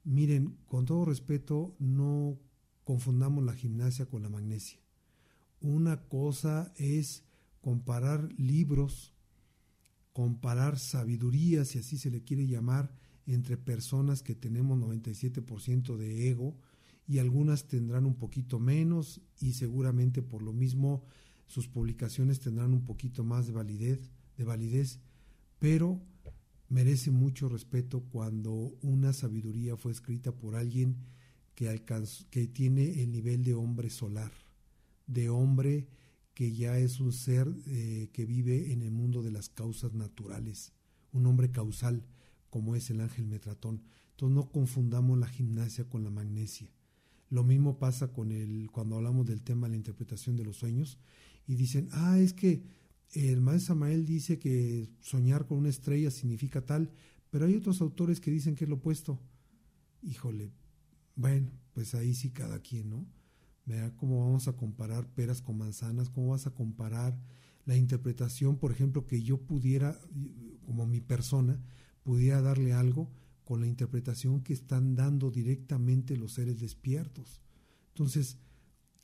Miren, 0.04 0.58
con 0.66 0.84
todo 0.84 1.04
respeto, 1.04 1.74
no 1.78 2.38
confundamos 2.84 3.44
la 3.44 3.54
gimnasia 3.54 4.06
con 4.06 4.22
la 4.22 4.28
magnesia. 4.28 4.78
Una 5.60 6.02
cosa 6.08 6.72
es 6.76 7.24
comparar 7.60 8.28
libros, 8.38 9.14
comparar 10.12 10.78
sabiduría, 10.78 11.64
si 11.64 11.78
así 11.78 11.96
se 11.96 12.10
le 12.10 12.22
quiere 12.22 12.46
llamar, 12.46 12.94
entre 13.26 13.56
personas 13.56 14.22
que 14.22 14.34
tenemos 14.34 14.78
97% 14.78 15.96
de 15.96 16.28
ego 16.28 16.58
y 17.06 17.18
algunas 17.18 17.66
tendrán 17.66 18.04
un 18.06 18.14
poquito 18.14 18.58
menos 18.58 19.22
y 19.40 19.54
seguramente 19.54 20.22
por 20.22 20.42
lo 20.42 20.52
mismo 20.52 21.04
sus 21.46 21.68
publicaciones 21.68 22.40
tendrán 22.40 22.72
un 22.72 22.84
poquito 22.84 23.24
más 23.24 23.46
de 23.46 23.52
validez, 23.52 24.10
de 24.36 24.44
validez, 24.44 25.00
pero 25.58 26.00
merece 26.68 27.10
mucho 27.10 27.48
respeto 27.48 28.00
cuando 28.10 28.52
una 28.82 29.12
sabiduría 29.12 29.76
fue 29.76 29.92
escrita 29.92 30.32
por 30.32 30.56
alguien 30.56 30.96
que, 31.54 31.84
que 32.30 32.48
tiene 32.48 33.02
el 33.02 33.12
nivel 33.12 33.44
de 33.44 33.54
hombre 33.54 33.90
solar, 33.90 34.32
de 35.06 35.28
hombre 35.28 35.88
que 36.34 36.52
ya 36.52 36.78
es 36.78 36.98
un 36.98 37.12
ser 37.12 37.48
eh, 37.66 38.08
que 38.12 38.26
vive 38.26 38.72
en 38.72 38.82
el 38.82 38.90
mundo 38.90 39.22
de 39.22 39.30
las 39.30 39.48
causas 39.48 39.94
naturales, 39.94 40.72
un 41.12 41.26
hombre 41.26 41.50
causal 41.50 42.04
como 42.50 42.74
es 42.74 42.90
el 42.90 43.00
ángel 43.00 43.26
Metratón. 43.26 43.82
Entonces 44.10 44.34
no 44.34 44.50
confundamos 44.50 45.18
la 45.18 45.28
gimnasia 45.28 45.88
con 45.88 46.04
la 46.04 46.10
magnesia. 46.10 46.72
Lo 47.30 47.42
mismo 47.42 47.78
pasa 47.78 48.12
con 48.12 48.30
el 48.32 48.68
cuando 48.70 48.96
hablamos 48.96 49.26
del 49.26 49.42
tema 49.42 49.66
de 49.66 49.72
la 49.72 49.76
interpretación 49.76 50.36
de 50.36 50.44
los 50.44 50.56
sueños 50.56 50.98
y 51.46 51.54
dicen, 51.56 51.88
ah, 51.92 52.18
es 52.18 52.32
que 52.32 52.62
el 53.12 53.40
maestro 53.40 53.74
Samael 53.74 54.06
dice 54.06 54.38
que 54.38 54.88
soñar 55.00 55.46
con 55.46 55.58
una 55.58 55.68
estrella 55.68 56.10
significa 56.10 56.64
tal, 56.64 56.90
pero 57.30 57.46
hay 57.46 57.54
otros 57.54 57.80
autores 57.80 58.20
que 58.20 58.30
dicen 58.30 58.54
que 58.54 58.64
es 58.64 58.70
lo 58.70 58.76
opuesto. 58.76 59.20
Híjole, 60.02 60.52
bueno, 61.14 61.50
pues 61.72 61.94
ahí 61.94 62.14
sí 62.14 62.30
cada 62.30 62.60
quien, 62.60 62.90
¿no? 62.90 63.06
Vea 63.66 63.94
cómo 63.96 64.24
vamos 64.24 64.48
a 64.48 64.54
comparar 64.54 65.06
peras 65.08 65.40
con 65.40 65.58
manzanas, 65.58 66.10
cómo 66.10 66.28
vas 66.28 66.46
a 66.46 66.54
comparar 66.54 67.18
la 67.64 67.76
interpretación, 67.76 68.58
por 68.58 68.72
ejemplo, 68.72 69.06
que 69.06 69.22
yo 69.22 69.38
pudiera, 69.38 69.98
como 70.66 70.86
mi 70.86 71.00
persona, 71.00 71.62
pudiera 72.02 72.42
darle 72.42 72.72
algo 72.72 73.10
con 73.44 73.60
la 73.60 73.66
interpretación 73.66 74.42
que 74.42 74.52
están 74.52 74.94
dando 74.94 75.30
directamente 75.30 76.16
los 76.16 76.32
seres 76.32 76.60
despiertos. 76.60 77.40
Entonces, 77.88 78.38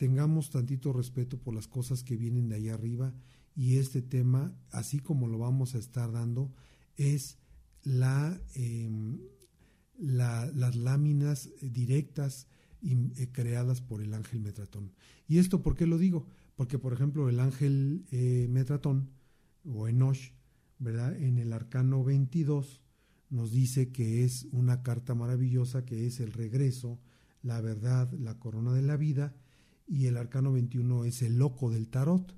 tengamos 0.00 0.48
tantito 0.48 0.94
respeto 0.94 1.36
por 1.36 1.54
las 1.54 1.68
cosas 1.68 2.02
que 2.02 2.16
vienen 2.16 2.48
de 2.48 2.54
allá 2.54 2.72
arriba 2.72 3.12
y 3.54 3.76
este 3.76 4.00
tema, 4.00 4.56
así 4.70 4.98
como 4.98 5.28
lo 5.28 5.36
vamos 5.36 5.74
a 5.74 5.78
estar 5.78 6.10
dando, 6.10 6.50
es 6.96 7.36
la, 7.82 8.40
em, 8.54 9.18
las 9.98 10.74
láminas 10.74 11.50
directas 11.60 12.46
eh, 12.82 13.28
creadas 13.30 13.82
por 13.82 14.00
el 14.00 14.14
ángel 14.14 14.40
Metratón. 14.40 14.90
¿Y 15.28 15.36
esto 15.36 15.60
por 15.60 15.76
qué 15.76 15.86
lo 15.86 15.98
digo? 15.98 16.26
Porque, 16.56 16.78
por 16.78 16.94
ejemplo, 16.94 17.28
el 17.28 17.38
ángel 17.38 18.06
eh, 18.10 18.46
Metratón 18.48 19.10
o 19.66 19.86
Enosh, 19.86 20.30
¿verdad? 20.78 21.14
En 21.14 21.36
el 21.36 21.52
arcano 21.52 22.02
22 22.04 22.80
nos 23.28 23.52
dice 23.52 23.92
que 23.92 24.24
es 24.24 24.48
una 24.50 24.82
carta 24.82 25.14
maravillosa, 25.14 25.84
que 25.84 26.06
es 26.06 26.20
el 26.20 26.32
regreso, 26.32 26.98
la 27.42 27.60
verdad, 27.60 28.10
la 28.14 28.38
corona 28.38 28.72
de 28.72 28.80
la 28.80 28.96
vida, 28.96 29.34
y 29.90 30.06
el 30.06 30.16
arcano 30.16 30.52
21 30.52 31.04
es 31.04 31.20
el 31.20 31.36
loco 31.36 31.68
del 31.68 31.88
tarot. 31.88 32.32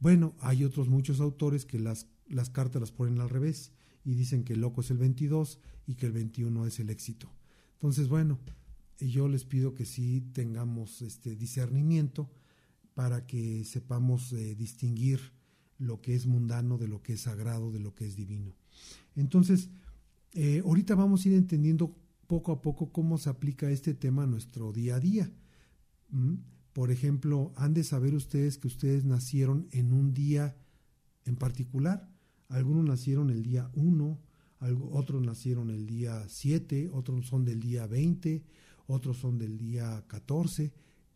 Bueno, 0.00 0.34
hay 0.40 0.64
otros 0.64 0.88
muchos 0.88 1.20
autores 1.20 1.66
que 1.66 1.78
las, 1.78 2.06
las 2.26 2.48
cartas 2.48 2.80
las 2.80 2.90
ponen 2.90 3.20
al 3.20 3.28
revés 3.28 3.72
y 4.02 4.14
dicen 4.14 4.44
que 4.44 4.54
el 4.54 4.62
loco 4.62 4.80
es 4.80 4.90
el 4.90 4.96
22 4.96 5.60
y 5.86 5.96
que 5.96 6.06
el 6.06 6.12
21 6.12 6.66
es 6.66 6.80
el 6.80 6.88
éxito. 6.88 7.30
Entonces, 7.74 8.08
bueno, 8.08 8.38
yo 8.98 9.28
les 9.28 9.44
pido 9.44 9.74
que 9.74 9.84
sí 9.84 10.22
tengamos 10.32 11.02
este 11.02 11.36
discernimiento 11.36 12.30
para 12.94 13.26
que 13.26 13.62
sepamos 13.64 14.32
eh, 14.32 14.54
distinguir 14.54 15.20
lo 15.76 16.00
que 16.00 16.14
es 16.14 16.24
mundano 16.24 16.78
de 16.78 16.88
lo 16.88 17.02
que 17.02 17.12
es 17.12 17.20
sagrado, 17.20 17.72
de 17.72 17.80
lo 17.80 17.94
que 17.94 18.06
es 18.06 18.16
divino. 18.16 18.54
Entonces, 19.16 19.68
eh, 20.32 20.62
ahorita 20.64 20.94
vamos 20.94 21.26
a 21.26 21.28
ir 21.28 21.34
entendiendo 21.34 21.94
poco 22.26 22.52
a 22.52 22.62
poco 22.62 22.90
cómo 22.90 23.18
se 23.18 23.28
aplica 23.28 23.70
este 23.70 23.92
tema 23.92 24.22
a 24.22 24.26
nuestro 24.26 24.72
día 24.72 24.96
a 24.96 25.00
día. 25.00 25.30
Por 26.76 26.90
ejemplo, 26.90 27.54
han 27.56 27.72
de 27.72 27.82
saber 27.84 28.14
ustedes 28.14 28.58
que 28.58 28.66
ustedes 28.66 29.06
nacieron 29.06 29.66
en 29.70 29.94
un 29.94 30.12
día 30.12 30.58
en 31.24 31.36
particular. 31.36 32.06
Algunos 32.50 32.84
nacieron 32.84 33.30
el 33.30 33.42
día 33.42 33.70
1, 33.72 34.18
otros 34.90 35.22
nacieron 35.22 35.70
el 35.70 35.86
día 35.86 36.26
7, 36.28 36.90
otros 36.92 37.28
son 37.28 37.46
del 37.46 37.60
día 37.60 37.86
20, 37.86 38.44
otros 38.88 39.16
son 39.16 39.38
del 39.38 39.56
día 39.56 40.04
14. 40.06 40.74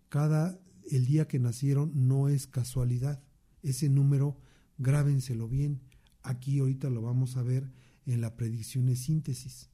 Cada 0.08 0.58
el 0.90 1.04
día 1.04 1.28
que 1.28 1.38
nacieron 1.38 1.92
no 2.08 2.30
es 2.30 2.46
casualidad. 2.46 3.22
Ese 3.62 3.90
número, 3.90 4.38
grábenselo 4.78 5.46
bien. 5.46 5.82
Aquí 6.22 6.60
ahorita 6.60 6.88
lo 6.88 7.02
vamos 7.02 7.36
a 7.36 7.42
ver 7.42 7.70
en 8.06 8.22
la 8.22 8.34
predicción 8.34 8.86
de 8.86 8.96
síntesis. 8.96 9.68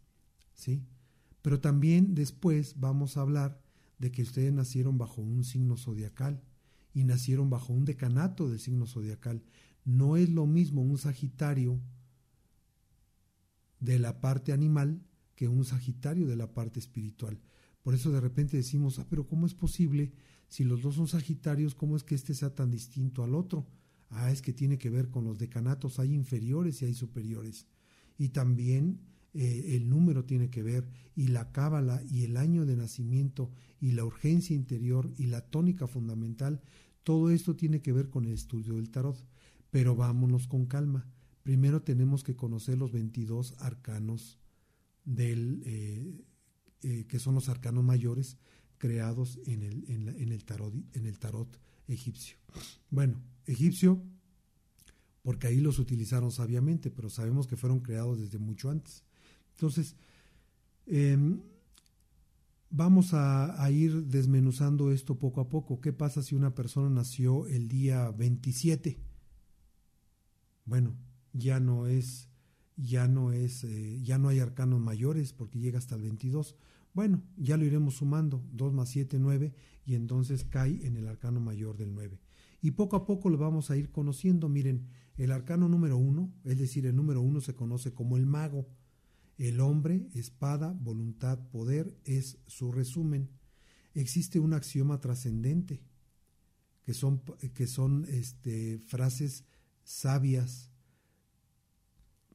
¿Sí? 0.53 0.83
Pero 1.43 1.61
también 1.61 2.17
después 2.17 2.75
vamos 2.81 3.17
a 3.17 3.21
hablar 3.21 3.65
de 3.99 4.13
que 4.13 4.23
ustedes 4.23 4.53
nacieron 4.53 4.99
bajo 4.99 5.23
un 5.23 5.45
signo 5.45 5.77
zodiacal 5.77 6.43
y 6.93 7.05
nacieron 7.05 7.51
bajo 7.51 7.73
un 7.73 7.85
decanato 7.85 8.49
del 8.49 8.59
signo 8.59 8.87
zodiacal. 8.87 9.43
No 9.85 10.17
es 10.17 10.31
lo 10.31 10.47
mismo 10.47 10.83
un 10.83 10.99
Sagitario 10.99 11.81
de 13.81 13.99
la 13.99 14.21
parte 14.21 14.53
animal 14.53 15.03
que 15.35 15.49
un 15.49 15.65
Sagitario 15.65 16.27
de 16.27 16.37
la 16.37 16.53
parte 16.53 16.81
espiritual. 16.81 17.41
Por 17.83 17.95
eso 17.95 18.11
de 18.11 18.21
repente 18.21 18.57
decimos, 18.57 18.99
ah, 18.99 19.07
pero 19.09 19.27
¿cómo 19.27 19.47
es 19.47 19.55
posible? 19.55 20.13
Si 20.49 20.65
los 20.65 20.83
dos 20.83 20.97
son 20.97 21.07
Sagitarios, 21.07 21.75
¿cómo 21.75 21.97
es 21.97 22.03
que 22.03 22.15
este 22.15 22.35
sea 22.35 22.55
tan 22.55 22.71
distinto 22.71 23.23
al 23.23 23.35
otro? 23.35 23.67
Ah, 24.11 24.31
es 24.31 24.43
que 24.43 24.53
tiene 24.53 24.79
que 24.79 24.91
ver 24.91 25.09
con 25.09 25.25
los 25.25 25.39
decanatos, 25.39 25.99
hay 25.99 26.15
inferiores 26.15 26.83
y 26.83 26.87
hay 26.87 26.95
superiores. 26.95 27.67
Y 28.19 28.31
también 28.31 29.01
eh, 29.37 29.77
el 29.77 29.89
número 29.89 30.25
tiene 30.25 30.51
que 30.51 30.63
ver, 30.63 30.89
y 31.15 31.29
la 31.29 31.53
cábala 31.53 32.03
y 32.11 32.25
el 32.25 32.37
año 32.37 32.67
de 32.67 32.77
nacimiento 32.77 33.51
y 33.81 33.93
la 33.93 34.05
urgencia 34.05 34.57
interior 34.57 35.13
y 35.17 35.27
la 35.27 35.43
tónica 35.43 35.87
fundamental, 35.87 36.61
todo 37.03 37.31
esto 37.31 37.55
tiene 37.55 37.81
que 37.83 37.93
ver 37.93 38.09
con 38.09 38.25
el 38.25 38.33
estudio 38.33 38.75
del 38.75 38.91
tarot. 38.91 39.25
Pero 39.71 39.95
vámonos 39.95 40.47
con 40.47 40.67
calma. 40.67 41.07
Primero 41.43 41.83
tenemos 41.83 42.25
que 42.25 42.35
conocer 42.35 42.79
los 42.79 42.93
22 42.93 43.55
arcanos 43.59 44.39
del, 45.05 45.63
eh, 45.65 46.25
eh, 46.83 47.05
que 47.07 47.19
son 47.19 47.35
los 47.35 47.49
arcanos 47.49 47.85
mayores 47.85 48.39
creados 48.79 49.39
en 49.47 49.63
el, 49.63 49.85
en 49.89 50.33
el, 50.33 50.45
tarot, 50.45 50.75
en 50.95 51.07
el 51.07 51.19
tarot 51.19 51.59
egipcio. 51.89 52.37
Bueno, 52.91 53.23
egipcio 53.47 54.03
porque 55.27 55.49
ahí 55.49 55.59
los 55.59 55.81
utilizaron 55.81 56.31
sabiamente, 56.31 56.89
pero 56.89 57.11
sabemos 57.11 57.49
que 57.49 57.57
fueron 57.57 57.81
creados 57.81 58.21
desde 58.21 58.39
mucho 58.39 58.71
antes. 58.71 59.03
Entonces, 59.57 59.97
em, 60.85 61.41
vamos 62.69 63.15
a, 63.15 63.71
ir 63.71 64.05
desmenuzando 64.05 64.93
esto 64.93 65.19
poco 65.19 65.41
a 65.41 65.49
poco. 65.49 65.81
¿Qué 65.81 65.95
pasa 65.95 66.23
si 66.23 66.35
una 66.35 66.55
persona 66.55 66.91
nació 66.91 67.47
el 67.47 67.69
día 67.69 68.11
27? 68.11 68.99
Bueno, 70.67 70.95
ya 71.33 71.59
no 71.59 71.87
es, 71.87 72.29
ya 72.77 73.09
no 73.09 73.33
es, 73.33 73.65
eh, 73.65 74.03
ya 74.03 74.19
no 74.19 74.29
hay 74.29 74.41
arcanos 74.41 74.79
mayores 74.81 75.33
porque 75.33 75.59
llega 75.59 75.79
hasta 75.79 75.95
el 75.95 76.03
22. 76.03 76.57
Bueno, 76.93 77.23
ya 77.39 77.57
lo 77.57 77.65
iremos 77.65 77.97
sumando, 77.97 78.45
2 78.53 78.75
más 78.75 78.91
7, 78.91 79.19
9, 79.19 79.55
y 79.87 79.95
entonces 79.95 80.45
cae 80.45 80.87
en 80.87 80.99
el 80.99 81.09
arcano 81.09 81.41
mayor 81.41 81.79
del 81.79 81.95
9. 81.95 82.21
Y 82.61 82.73
poco 82.73 82.97
a 82.97 83.07
poco 83.07 83.31
lo 83.31 83.39
vamos 83.39 83.71
a 83.71 83.77
ir 83.77 83.91
conociendo. 83.91 84.51
Miren, 84.51 84.89
el 85.17 85.33
arcano 85.33 85.67
número 85.69 85.97
1, 85.97 86.31
es 86.45 86.59
decir, 86.59 86.85
el 86.85 86.97
número 86.97 87.23
1 87.23 87.41
se 87.41 87.55
conoce 87.55 87.95
como 87.95 88.19
el 88.19 88.27
mago. 88.27 88.69
El 89.39 89.61
hombre, 89.61 90.09
espada, 90.15 90.73
voluntad, 90.73 91.39
poder 91.51 91.95
es 92.05 92.39
su 92.47 92.73
resumen. 92.73 93.29
Existe 93.95 94.41
un 94.41 94.55
axioma 94.55 95.01
trascendente, 95.01 95.83
que 96.83 96.95
son, 96.95 97.23
que 97.55 97.67
son 97.67 98.07
este, 98.09 98.79
frases 98.79 99.45
sabias, 99.85 100.71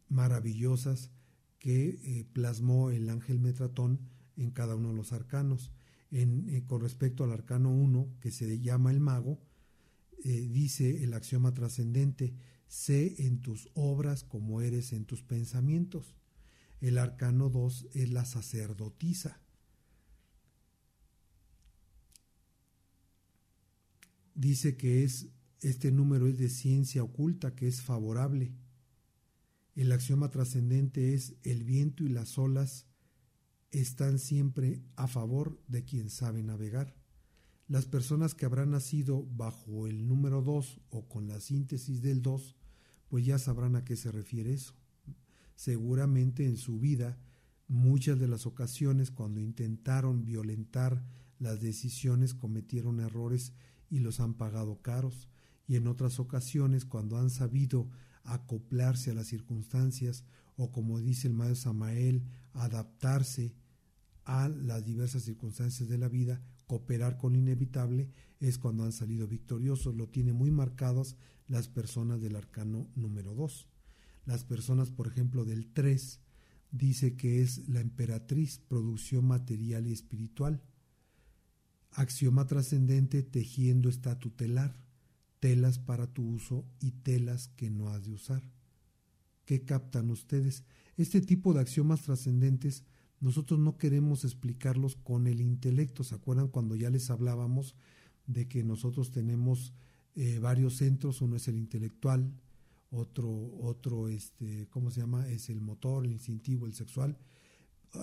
maravillosas, 0.09 1.11
que 1.57 1.99
eh, 2.03 2.25
plasmó 2.33 2.89
el 2.89 3.09
ángel 3.09 3.39
Metratón 3.39 3.99
en 4.35 4.51
cada 4.51 4.75
uno 4.75 4.89
de 4.89 4.95
los 4.95 5.13
arcanos. 5.13 5.71
Eh, 6.11 6.63
con 6.67 6.81
respecto 6.81 7.23
al 7.23 7.31
arcano 7.31 7.71
1, 7.71 8.17
que 8.19 8.31
se 8.31 8.59
llama 8.59 8.91
el 8.91 8.99
mago, 8.99 9.39
eh, 10.23 10.47
dice 10.51 11.03
el 11.03 11.13
axioma 11.13 11.53
trascendente, 11.53 12.33
sé 12.67 13.25
en 13.25 13.41
tus 13.41 13.69
obras 13.73 14.23
como 14.23 14.61
eres 14.61 14.91
en 14.91 15.05
tus 15.05 15.23
pensamientos. 15.23 16.15
El 16.81 16.97
arcano 16.97 17.49
2 17.49 17.89
es 17.93 18.09
la 18.11 18.25
sacerdotisa. 18.25 19.39
Dice 24.33 24.75
que 24.75 25.03
es 25.03 25.27
este 25.61 25.91
número 25.91 26.27
es 26.27 26.39
de 26.39 26.49
ciencia 26.49 27.03
oculta, 27.03 27.53
que 27.53 27.67
es 27.67 27.81
favorable. 27.81 28.51
El 29.75 29.91
axioma 29.91 30.31
trascendente 30.31 31.13
es 31.13 31.35
el 31.43 31.63
viento 31.63 32.03
y 32.03 32.09
las 32.09 32.39
olas 32.39 32.87
están 33.69 34.17
siempre 34.17 34.81
a 34.95 35.07
favor 35.07 35.61
de 35.67 35.85
quien 35.85 36.09
sabe 36.09 36.41
navegar. 36.41 36.95
Las 37.67 37.85
personas 37.85 38.33
que 38.33 38.45
habrán 38.45 38.71
nacido 38.71 39.23
bajo 39.23 39.85
el 39.85 40.07
número 40.07 40.41
2 40.41 40.81
o 40.89 41.07
con 41.07 41.27
la 41.27 41.39
síntesis 41.39 42.01
del 42.01 42.23
2, 42.23 42.55
pues 43.07 43.23
ya 43.23 43.37
sabrán 43.37 43.75
a 43.75 43.85
qué 43.85 43.95
se 43.95 44.11
refiere 44.11 44.51
eso. 44.51 44.80
Seguramente 45.61 46.47
en 46.47 46.57
su 46.57 46.79
vida, 46.79 47.19
muchas 47.67 48.19
de 48.19 48.27
las 48.27 48.47
ocasiones 48.47 49.11
cuando 49.11 49.39
intentaron 49.39 50.25
violentar 50.25 51.05
las 51.37 51.61
decisiones 51.61 52.33
cometieron 52.33 52.99
errores 52.99 53.53
y 53.87 53.99
los 53.99 54.19
han 54.21 54.33
pagado 54.33 54.81
caros, 54.81 55.27
y 55.67 55.75
en 55.75 55.85
otras 55.85 56.19
ocasiones 56.19 56.83
cuando 56.83 57.19
han 57.19 57.29
sabido 57.29 57.91
acoplarse 58.23 59.11
a 59.11 59.13
las 59.13 59.27
circunstancias 59.27 60.23
o 60.55 60.71
como 60.71 60.99
dice 60.99 61.27
el 61.27 61.35
maestro 61.35 61.73
Samael, 61.73 62.23
adaptarse 62.53 63.53
a 64.25 64.49
las 64.49 64.83
diversas 64.83 65.21
circunstancias 65.21 65.87
de 65.87 65.99
la 65.99 66.07
vida, 66.07 66.41
cooperar 66.65 67.19
con 67.19 67.33
lo 67.33 67.37
inevitable, 67.37 68.09
es 68.39 68.57
cuando 68.57 68.83
han 68.83 68.93
salido 68.93 69.27
victoriosos. 69.27 69.93
Lo 69.93 70.09
tiene 70.09 70.33
muy 70.33 70.49
marcadas 70.49 71.17
las 71.47 71.67
personas 71.67 72.19
del 72.19 72.35
arcano 72.35 72.89
número 72.95 73.35
2. 73.35 73.70
Las 74.25 74.43
personas, 74.43 74.91
por 74.91 75.07
ejemplo, 75.07 75.45
del 75.45 75.71
3, 75.71 76.19
dice 76.71 77.15
que 77.15 77.41
es 77.41 77.67
la 77.67 77.81
emperatriz, 77.81 78.59
producción 78.59 79.25
material 79.25 79.87
y 79.87 79.93
espiritual. 79.93 80.61
Axioma 81.91 82.47
trascendente, 82.47 83.23
tejiendo 83.23 83.89
está 83.89 84.19
tutelar, 84.19 84.79
telas 85.39 85.79
para 85.79 86.07
tu 86.07 86.23
uso 86.23 86.65
y 86.79 86.91
telas 86.91 87.49
que 87.49 87.69
no 87.69 87.89
has 87.89 88.05
de 88.05 88.11
usar. 88.11 88.43
¿Qué 89.45 89.65
captan 89.65 90.09
ustedes? 90.09 90.63
Este 90.97 91.19
tipo 91.19 91.53
de 91.53 91.61
axiomas 91.61 92.03
trascendentes 92.03 92.83
nosotros 93.21 93.59
no 93.59 93.77
queremos 93.77 94.25
explicarlos 94.25 94.95
con 94.95 95.27
el 95.27 95.41
intelecto. 95.41 96.03
¿Se 96.03 96.15
acuerdan 96.15 96.47
cuando 96.47 96.75
ya 96.75 96.89
les 96.89 97.11
hablábamos 97.11 97.75
de 98.25 98.47
que 98.47 98.63
nosotros 98.63 99.11
tenemos 99.11 99.73
eh, 100.15 100.39
varios 100.39 100.77
centros? 100.77 101.21
Uno 101.21 101.35
es 101.35 101.47
el 101.47 101.57
intelectual, 101.57 102.33
otro, 102.91 103.29
otro, 103.59 104.07
este, 104.07 104.67
¿cómo 104.69 104.91
se 104.91 105.01
llama? 105.01 105.27
Es 105.27 105.49
el 105.49 105.61
motor, 105.61 106.05
el 106.05 106.11
instintivo, 106.11 106.67
el 106.67 106.73
sexual. 106.73 107.17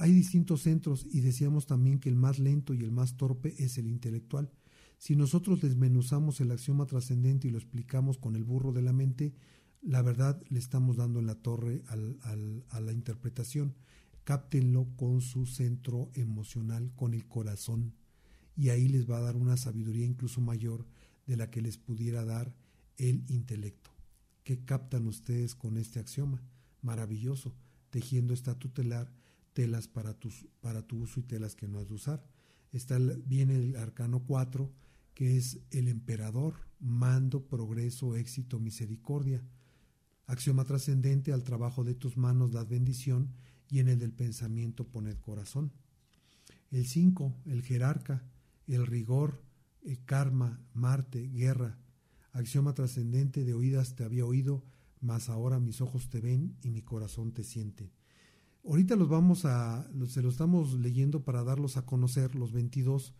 Hay 0.01 0.13
distintos 0.13 0.63
centros 0.63 1.07
y 1.11 1.21
decíamos 1.21 1.67
también 1.67 2.01
que 2.01 2.09
el 2.09 2.17
más 2.17 2.39
lento 2.39 2.75
y 2.75 2.83
el 2.83 2.91
más 2.91 3.17
torpe 3.17 3.55
es 3.59 3.79
el 3.79 3.87
intelectual. 3.87 4.51
Si 4.99 5.15
nosotros 5.15 5.61
desmenuzamos 5.61 6.41
el 6.41 6.51
axioma 6.51 6.87
trascendente 6.87 7.47
y 7.47 7.51
lo 7.53 7.59
explicamos 7.59 8.19
con 8.19 8.35
el 8.35 8.45
burro 8.45 8.73
de 8.73 8.83
la 8.83 8.93
mente, 8.93 9.35
la 9.81 10.03
verdad 10.03 10.43
le 10.49 10.59
estamos 10.59 10.97
dando 10.97 11.21
en 11.21 11.27
la 11.27 11.37
torre 11.37 11.85
al, 11.87 12.65
a 12.69 12.81
la 12.81 12.93
interpretación 12.93 13.77
cáptenlo 14.29 14.87
con 14.97 15.23
su 15.23 15.47
centro 15.47 16.11
emocional, 16.13 16.93
con 16.95 17.15
el 17.15 17.27
corazón, 17.27 17.95
y 18.55 18.69
ahí 18.69 18.87
les 18.87 19.11
va 19.11 19.17
a 19.17 19.23
dar 19.23 19.37
una 19.37 19.57
sabiduría 19.57 20.05
incluso 20.05 20.43
mayor 20.43 20.85
de 21.27 21.39
la 21.39 21.51
que 21.51 21.63
les 21.63 21.79
pudiera 21.79 22.27
dar 22.27 22.55
el 22.99 23.25
intelecto. 23.29 23.91
¿Qué 24.49 24.65
captan 24.65 25.07
ustedes 25.07 25.55
con 25.55 25.77
este 25.77 26.01
axioma? 26.01 26.43
Maravilloso, 26.81 27.55
tejiendo 27.91 28.33
esta 28.33 28.59
tutelar, 28.59 29.13
telas 29.53 29.89
para, 29.89 30.15
tus, 30.15 30.47
para 30.63 30.81
tu 30.81 31.03
uso 31.03 31.21
y 31.21 31.25
telas 31.25 31.55
que 31.55 31.69
no 31.69 31.79
has 31.79 31.89
de 31.89 31.95
usar. 31.97 32.25
Está, 32.73 32.97
viene 33.27 33.57
el 33.57 33.77
arcano 33.77 34.25
4, 34.27 34.73
que 35.13 35.37
es 35.37 35.59
el 35.71 35.87
emperador, 35.87 36.55
mando, 36.81 37.47
progreso, 37.47 38.17
éxito, 38.17 38.59
misericordia. 38.59 39.45
Axioma 40.25 40.65
trascendente, 40.65 41.35
al 41.35 41.45
trabajo 41.45 41.85
de 41.85 41.95
tus 41.95 42.17
manos 42.17 42.51
das 42.51 42.71
bendición 42.71 43.35
y 43.69 43.81
en 43.81 43.89
el 43.89 43.99
del 43.99 44.15
pensamiento 44.15 44.87
poned 44.89 45.19
corazón. 45.19 45.75
El 46.71 46.87
5, 46.87 47.37
el 47.45 47.63
jerarca, 47.63 48.25
el 48.67 48.87
rigor, 48.87 49.43
el 49.83 50.03
karma, 50.07 50.59
Marte, 50.73 51.29
guerra, 51.29 51.77
axioma 52.33 52.75
trascendente 52.75 53.45
de 53.45 53.55
oídas 53.55 53.95
te 53.95 54.05
había 54.05 54.25
oído, 54.25 54.65
mas 55.01 55.29
ahora 55.29 55.61
mis 55.61 55.81
ojos 55.81 56.09
te 56.09 56.21
ven 56.21 56.57
y 56.63 56.71
mi 56.71 56.83
corazón 56.83 57.33
te 57.33 57.45
siente. 57.45 57.93
Ahorita 58.65 58.97
los 58.97 59.09
vamos 59.09 59.45
a, 59.45 59.89
se 60.09 60.23
los 60.23 60.35
estamos 60.35 60.75
leyendo 60.75 61.25
para 61.25 61.45
darlos 61.45 61.77
a 61.77 61.87
conocer, 61.87 62.35
los 62.35 62.53
22. 62.53 63.15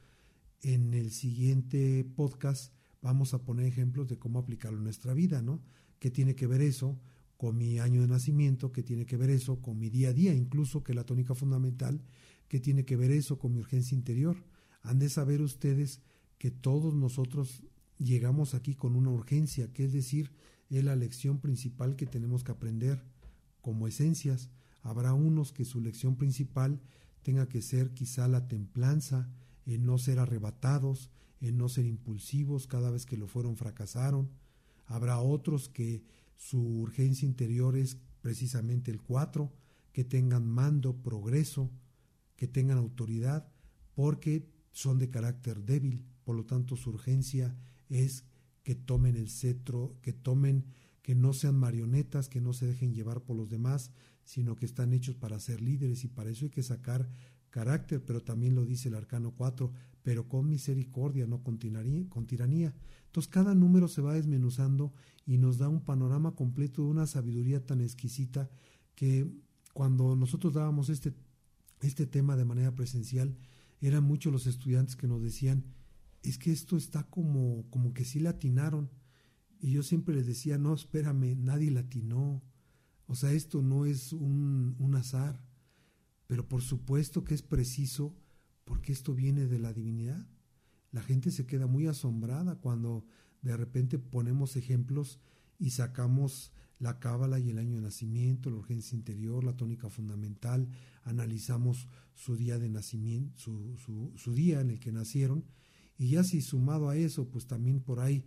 En 0.63 0.93
el 0.95 1.11
siguiente 1.11 2.05
podcast 2.17 2.73
vamos 3.01 3.33
a 3.35 3.45
poner 3.45 3.67
ejemplos 3.67 4.09
de 4.09 4.19
cómo 4.19 4.39
aplicarlo 4.39 4.79
en 4.79 4.85
nuestra 4.85 5.15
vida, 5.15 5.41
¿no? 5.41 5.63
¿Qué 5.99 6.11
tiene 6.11 6.35
que 6.35 6.47
ver 6.47 6.61
eso? 6.61 6.99
con 7.39 7.57
mi 7.57 7.79
año 7.79 8.03
de 8.03 8.09
nacimiento, 8.09 8.73
que 8.73 8.83
tiene 8.83 9.07
que 9.07 9.17
ver 9.17 9.31
eso 9.31 9.63
con 9.63 9.79
mi 9.79 9.89
día 9.91 10.09
a 10.09 10.13
día, 10.13 10.35
incluso 10.35 10.83
que 10.83 10.93
la 10.93 11.05
tónica 11.05 11.37
fundamental, 11.37 12.03
que 12.49 12.59
tiene 12.59 12.85
que 12.85 12.97
ver 12.97 13.13
eso 13.13 13.39
con 13.39 13.53
mi 13.53 13.61
urgencia 13.61 13.95
interior. 13.95 14.45
Han 14.83 14.99
de 14.99 15.09
saber 15.09 15.41
ustedes 15.41 16.03
que 16.37 16.51
todos 16.51 16.95
nosotros 16.95 17.63
llegamos 17.99 18.55
aquí 18.55 18.75
con 18.75 18.97
una 18.97 19.11
urgencia, 19.11 19.73
que 19.73 19.85
es 19.85 19.93
decir, 19.93 20.33
es 20.71 20.85
la 20.85 20.97
lección 20.97 21.41
principal 21.41 21.97
que 21.97 22.07
tenemos 22.07 22.45
que 22.45 22.53
aprender 22.53 23.03
como 23.61 23.89
esencias. 23.89 24.51
Habrá 24.83 25.15
unos 25.15 25.53
que 25.53 25.65
su 25.65 25.81
lección 25.81 26.17
principal 26.17 26.81
tenga 27.23 27.49
que 27.49 27.63
ser 27.63 27.93
quizá 27.93 28.29
la 28.29 28.49
templanza, 28.49 29.29
en 29.67 29.85
no 29.85 29.99
ser 29.99 30.19
arrebatados, 30.19 31.11
en 31.41 31.59
no 31.59 31.69
ser 31.69 31.85
impulsivos 31.87 32.67
cada 32.67 32.91
vez 32.91 33.05
que 33.05 33.17
lo 33.17 33.27
fueron 33.27 33.57
fracasaron. 33.57 34.31
Habrá 34.87 35.21
otros 35.21 35.69
que 35.69 36.03
su 36.37 36.61
urgencia 36.81 37.27
interior 37.27 37.77
es 37.77 37.99
precisamente 38.23 38.91
el 38.91 39.01
4, 39.01 39.53
que 39.93 40.05
tengan 40.05 40.47
mando, 40.47 40.97
progreso, 41.03 41.71
que 42.37 42.49
tengan 42.49 42.79
autoridad, 42.79 43.49
porque 43.95 44.49
son 44.71 44.99
de 44.99 45.11
carácter 45.11 45.65
débil, 45.65 46.05
por 46.25 46.37
lo 46.37 46.45
tanto 46.45 46.77
su 46.77 46.91
urgencia 46.91 47.57
es 47.89 48.25
que 48.63 48.75
tomen 48.75 49.17
el 49.17 49.29
cetro, 49.29 49.97
que 50.03 50.13
tomen, 50.13 50.65
que 51.03 51.15
no 51.15 51.33
sean 51.33 51.57
marionetas, 51.57 52.29
que 52.29 52.41
no 52.41 52.53
se 52.53 52.67
dejen 52.67 52.93
llevar 52.93 53.23
por 53.23 53.37
los 53.37 53.49
demás, 53.49 53.91
sino 54.25 54.57
que 54.57 54.67
están 54.67 54.93
hechos 54.93 55.15
para 55.15 55.41
ser 55.41 55.63
líderes 55.63 56.05
y 56.05 56.09
para 56.09 56.31
eso 56.31 56.45
hay 56.45 56.51
que 56.51 56.63
sacar 56.63 57.09
carácter, 57.51 58.05
pero 58.05 58.23
también 58.23 58.55
lo 58.55 58.65
dice 58.65 58.89
el 58.89 58.95
arcano 58.95 59.33
4, 59.35 59.73
pero 60.03 60.29
con 60.29 60.49
misericordia, 60.49 61.27
no 61.27 61.43
con 61.43 61.59
tiranía, 61.59 62.07
con 62.09 62.27
tiranía. 62.27 62.75
Entonces 63.07 63.31
cada 63.31 63.55
número 63.55 63.89
se 63.89 64.03
va 64.03 64.15
desmenuzando 64.15 64.93
y 65.25 65.39
nos 65.39 65.59
da 65.59 65.69
un 65.69 65.81
panorama 65.81 66.35
completo 66.35 66.83
de 66.83 66.89
una 66.89 67.07
sabiduría 67.07 67.65
tan 67.65 67.81
exquisita 67.81 68.51
que 68.95 69.31
cuando 69.73 70.17
nosotros 70.17 70.55
dábamos 70.55 70.89
este, 70.89 71.15
este 71.81 72.07
tema 72.07 72.37
de 72.37 72.45
manera 72.45 72.75
presencial, 72.75 73.37
eran 73.81 74.05
muchos 74.05 74.33
los 74.33 74.47
estudiantes 74.47 74.97
que 74.97 75.07
nos 75.07 75.23
decían, 75.23 75.65
es 76.31 76.39
que 76.39 76.53
esto 76.53 76.77
está 76.77 77.05
como, 77.05 77.69
como 77.71 77.93
que 77.95 78.05
sí 78.05 78.21
latinaron. 78.21 78.91
Y 79.61 79.73
yo 79.73 79.83
siempre 79.83 80.15
les 80.15 80.27
decía, 80.27 80.59
no, 80.59 80.75
espérame, 80.75 81.37
nadie 81.37 81.71
latinó. 81.71 82.43
O 83.07 83.15
sea, 83.15 83.33
esto 83.33 83.63
no 83.63 83.87
es 83.87 84.13
un, 84.13 84.77
un 84.79 84.95
azar. 84.95 85.43
Pero 86.27 86.47
por 86.49 86.63
supuesto 86.63 87.25
que 87.25 87.35
es 87.35 87.43
preciso 87.43 88.15
porque 88.65 88.93
esto 88.93 89.15
viene 89.15 89.47
de 89.47 89.59
la 89.59 89.73
divinidad. 89.73 90.27
La 90.93 91.03
gente 91.03 91.31
se 91.31 91.47
queda 91.47 91.67
muy 91.67 91.87
asombrada 91.87 92.57
cuando 92.57 93.07
de 93.43 93.57
repente 93.57 93.99
ponemos 93.99 94.57
ejemplos 94.57 95.19
y 95.59 95.71
sacamos 95.71 96.53
la 96.79 97.01
cábala 97.01 97.39
y 97.39 97.51
el 97.51 97.59
año 97.59 97.77
de 97.77 97.83
nacimiento, 97.83 98.51
la 98.51 98.57
urgencia 98.57 98.97
interior, 98.97 99.43
la 99.43 99.57
tónica 99.57 99.89
fundamental, 99.89 100.69
analizamos 101.03 101.89
su 102.15 102.37
día 102.37 102.59
de 102.59 102.69
nacimiento, 102.69 103.37
su, 103.39 104.13
su, 104.17 104.35
día 104.35 104.61
en 104.61 104.71
el 104.71 104.79
que 104.79 104.93
nacieron, 104.93 105.45
y 105.99 106.11
ya 106.11 106.25
si 106.25 106.41
sumado 106.41 106.89
a 106.89 106.97
eso, 106.97 107.29
pues 107.29 107.47
también 107.47 107.81
por 107.81 108.01
ahí 108.01 108.25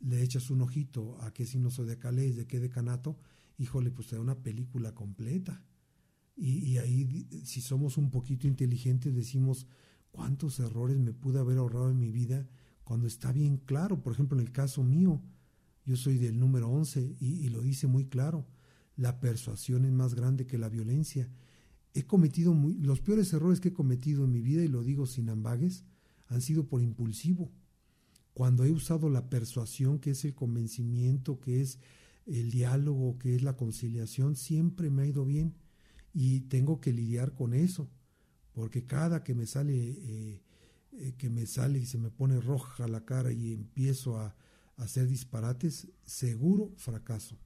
le 0.00 0.22
echas 0.22 0.50
un 0.50 0.60
ojito 0.60 1.20
a 1.22 1.32
qué 1.32 1.46
signo 1.46 1.70
zodiacal 1.70 2.16
de 2.16 2.46
qué 2.46 2.60
decanato, 2.60 3.18
híjole, 3.58 3.90
pues 3.90 4.06
te 4.08 4.14
da 4.16 4.22
una 4.22 4.42
película 4.42 4.94
completa. 4.94 5.64
Y, 6.36 6.58
y 6.58 6.78
ahí, 6.78 7.26
si 7.44 7.62
somos 7.62 7.96
un 7.96 8.10
poquito 8.10 8.46
inteligentes, 8.46 9.14
decimos, 9.14 9.66
¿Cuántos 10.16 10.60
errores 10.60 10.98
me 10.98 11.12
pude 11.12 11.40
haber 11.40 11.58
ahorrado 11.58 11.90
en 11.90 11.98
mi 11.98 12.10
vida 12.10 12.48
cuando 12.84 13.06
está 13.06 13.32
bien 13.32 13.58
claro? 13.58 14.02
Por 14.02 14.14
ejemplo, 14.14 14.38
en 14.38 14.46
el 14.46 14.50
caso 14.50 14.82
mío, 14.82 15.20
yo 15.84 15.94
soy 15.94 16.16
del 16.16 16.38
número 16.38 16.70
11 16.70 17.16
y, 17.20 17.46
lo 17.50 17.60
dice 17.60 17.86
muy 17.86 18.06
claro, 18.06 18.46
la 18.96 19.20
persuasión 19.20 19.84
es 19.84 19.92
más 19.92 20.14
grande 20.14 20.46
que 20.46 20.56
la 20.56 20.70
violencia. 20.70 21.28
He 21.92 22.06
cometido 22.06 22.54
los 22.80 23.02
peores 23.02 23.30
errores 23.34 23.60
que 23.60 23.68
he 23.68 23.74
cometido 23.74 24.24
en 24.24 24.32
mi 24.32 24.40
vida, 24.40 24.64
y 24.64 24.68
lo 24.68 24.82
digo 24.82 25.04
sin 25.04 25.28
ambagues, 25.28 25.84
han 26.28 26.40
sido 26.40 26.66
por 26.68 26.82
impulsivo. 26.82 27.52
Cuando 28.34 28.64
he 28.64 28.70
usado 28.70 29.08
la 29.08 29.30
persuasión, 29.30 29.98
que 29.98 30.10
es 30.10 30.24
el 30.24 30.34
convencimiento, 30.34 31.40
que 31.40 31.62
es 31.62 31.78
el 32.26 32.50
diálogo, 32.50 33.18
que 33.18 33.34
es 33.34 33.42
la 33.42 33.56
conciliación, 33.56 34.36
siempre 34.36 34.90
me 34.90 35.02
ha 35.02 35.06
ido 35.06 35.24
bien 35.24 35.54
y 36.12 36.40
tengo 36.40 36.80
que 36.80 36.92
lidiar 36.92 37.34
con 37.34 37.54
eso, 37.54 37.88
porque 38.52 38.84
cada 38.84 39.22
que 39.22 39.34
me 39.34 39.46
sale, 39.46 39.74
eh, 39.74 40.42
eh, 40.92 41.14
que 41.16 41.30
me 41.30 41.46
sale 41.46 41.78
y 41.78 41.86
se 41.86 41.98
me 41.98 42.10
pone 42.10 42.40
roja 42.40 42.88
la 42.88 43.04
cara 43.04 43.32
y 43.32 43.52
empiezo 43.52 44.18
a, 44.18 44.34
hacer 44.76 45.08
disparates, 45.08 45.88
seguro 46.04 46.74
fracaso. 46.76 47.38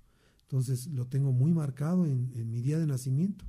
Entonces 0.43 0.89
lo 0.89 1.07
tengo 1.07 1.31
muy 1.31 1.53
marcado 1.53 2.05
en, 2.05 2.33
en 2.35 2.51
mi 2.51 2.61
día 2.61 2.77
de 2.81 2.87
nacimiento 2.87 3.45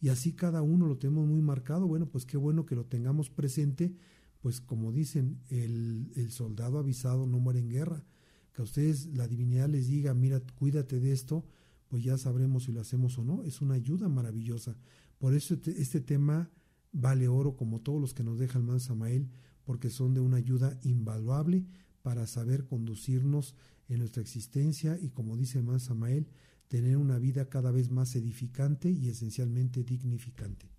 y 0.00 0.08
así 0.08 0.32
cada 0.32 0.62
uno 0.62 0.86
lo 0.86 0.98
tenemos 0.98 1.28
muy 1.28 1.40
marcado. 1.42 1.86
Bueno, 1.86 2.06
pues 2.06 2.24
qué 2.26 2.36
bueno 2.36 2.66
que 2.66 2.74
lo 2.74 2.86
tengamos 2.86 3.30
presente, 3.30 3.94
pues 4.40 4.60
como 4.60 4.92
dicen, 4.92 5.40
el, 5.48 6.10
el 6.16 6.30
soldado 6.30 6.78
avisado 6.78 7.26
no 7.26 7.38
muere 7.38 7.60
en 7.60 7.68
guerra 7.68 8.04
que 8.52 8.62
a 8.62 8.64
ustedes 8.64 9.06
la 9.06 9.28
divinidad 9.28 9.68
les 9.68 9.86
diga, 9.86 10.14
mira, 10.14 10.40
cuídate 10.56 11.00
de 11.00 11.12
esto, 11.12 11.44
pues 11.88 12.02
ya 12.02 12.16
sabremos 12.18 12.64
si 12.64 12.72
lo 12.72 12.80
hacemos 12.80 13.18
o 13.18 13.24
no. 13.24 13.42
Es 13.42 13.60
una 13.60 13.74
ayuda 13.74 14.08
maravillosa. 14.08 14.76
Por 15.18 15.34
eso 15.34 15.54
este, 15.54 15.80
este 15.80 16.00
tema 16.00 16.50
vale 16.92 17.28
oro 17.28 17.56
como 17.56 17.80
todos 17.80 18.00
los 18.00 18.14
que 18.14 18.24
nos 18.24 18.38
deja 18.38 18.58
el 18.58 18.64
man 18.64 18.80
Samael, 18.80 19.28
porque 19.64 19.90
son 19.90 20.14
de 20.14 20.20
una 20.20 20.38
ayuda 20.38 20.78
invaluable 20.82 21.66
para 22.02 22.26
saber 22.26 22.64
conducirnos 22.64 23.54
en 23.88 23.98
nuestra 23.98 24.22
existencia 24.22 24.98
y 25.00 25.10
como 25.10 25.36
dice 25.36 25.58
el 25.58 25.64
man 25.64 25.80
Samael, 25.80 26.28
tener 26.68 26.96
una 26.96 27.18
vida 27.18 27.48
cada 27.48 27.72
vez 27.72 27.90
más 27.90 28.14
edificante 28.14 28.90
y 28.90 29.08
esencialmente 29.08 29.82
dignificante. 29.82 30.70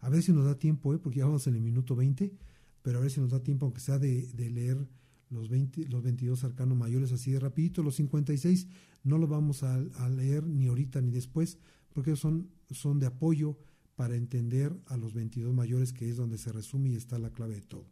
A 0.00 0.08
ver 0.08 0.22
si 0.22 0.32
nos 0.32 0.44
da 0.44 0.58
tiempo, 0.58 0.94
¿eh? 0.94 0.98
porque 0.98 1.18
ya 1.18 1.26
vamos 1.26 1.46
en 1.46 1.56
el 1.56 1.60
minuto 1.60 1.94
20, 1.94 2.32
pero 2.82 2.98
a 2.98 3.00
ver 3.02 3.10
si 3.10 3.20
nos 3.20 3.30
da 3.30 3.42
tiempo, 3.42 3.66
aunque 3.66 3.80
sea 3.80 3.98
de, 3.98 4.26
de 4.28 4.50
leer 4.50 4.88
los, 5.30 5.48
20, 5.48 5.88
los 5.88 6.02
22 6.02 6.44
arcanos 6.44 6.76
mayores 6.76 7.12
así 7.12 7.30
de 7.30 7.40
rapidito, 7.40 7.82
los 7.82 7.96
56 7.96 8.66
no 9.04 9.16
los 9.16 9.28
vamos 9.28 9.62
a, 9.62 9.78
leer 10.08 10.44
ni 10.44 10.66
ahorita 10.66 11.00
ni 11.00 11.10
después, 11.10 11.58
porque 11.92 12.16
son, 12.16 12.50
son 12.70 12.98
de 12.98 13.06
apoyo 13.06 13.58
para 13.96 14.16
entender 14.16 14.74
a 14.86 14.96
los 14.96 15.14
22 15.14 15.54
mayores, 15.54 15.92
que 15.92 16.08
es 16.08 16.16
donde 16.16 16.38
se 16.38 16.52
resume 16.52 16.90
y 16.90 16.96
está 16.96 17.18
la 17.18 17.30
clave 17.30 17.54
de 17.54 17.62
todo. 17.62 17.86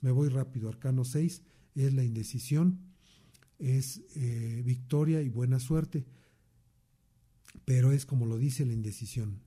Me 0.00 0.10
voy 0.10 0.28
rápido, 0.28 0.68
arcano 0.68 1.04
6 1.04 1.42
es 1.74 1.94
la 1.94 2.04
indecisión, 2.04 2.80
es 3.58 4.02
eh, 4.16 4.62
victoria 4.64 5.22
y 5.22 5.28
buena 5.28 5.58
suerte, 5.58 6.04
pero 7.64 7.92
es 7.92 8.06
como 8.06 8.26
lo 8.26 8.38
dice 8.38 8.66
la 8.66 8.72
indecisión, 8.72 9.40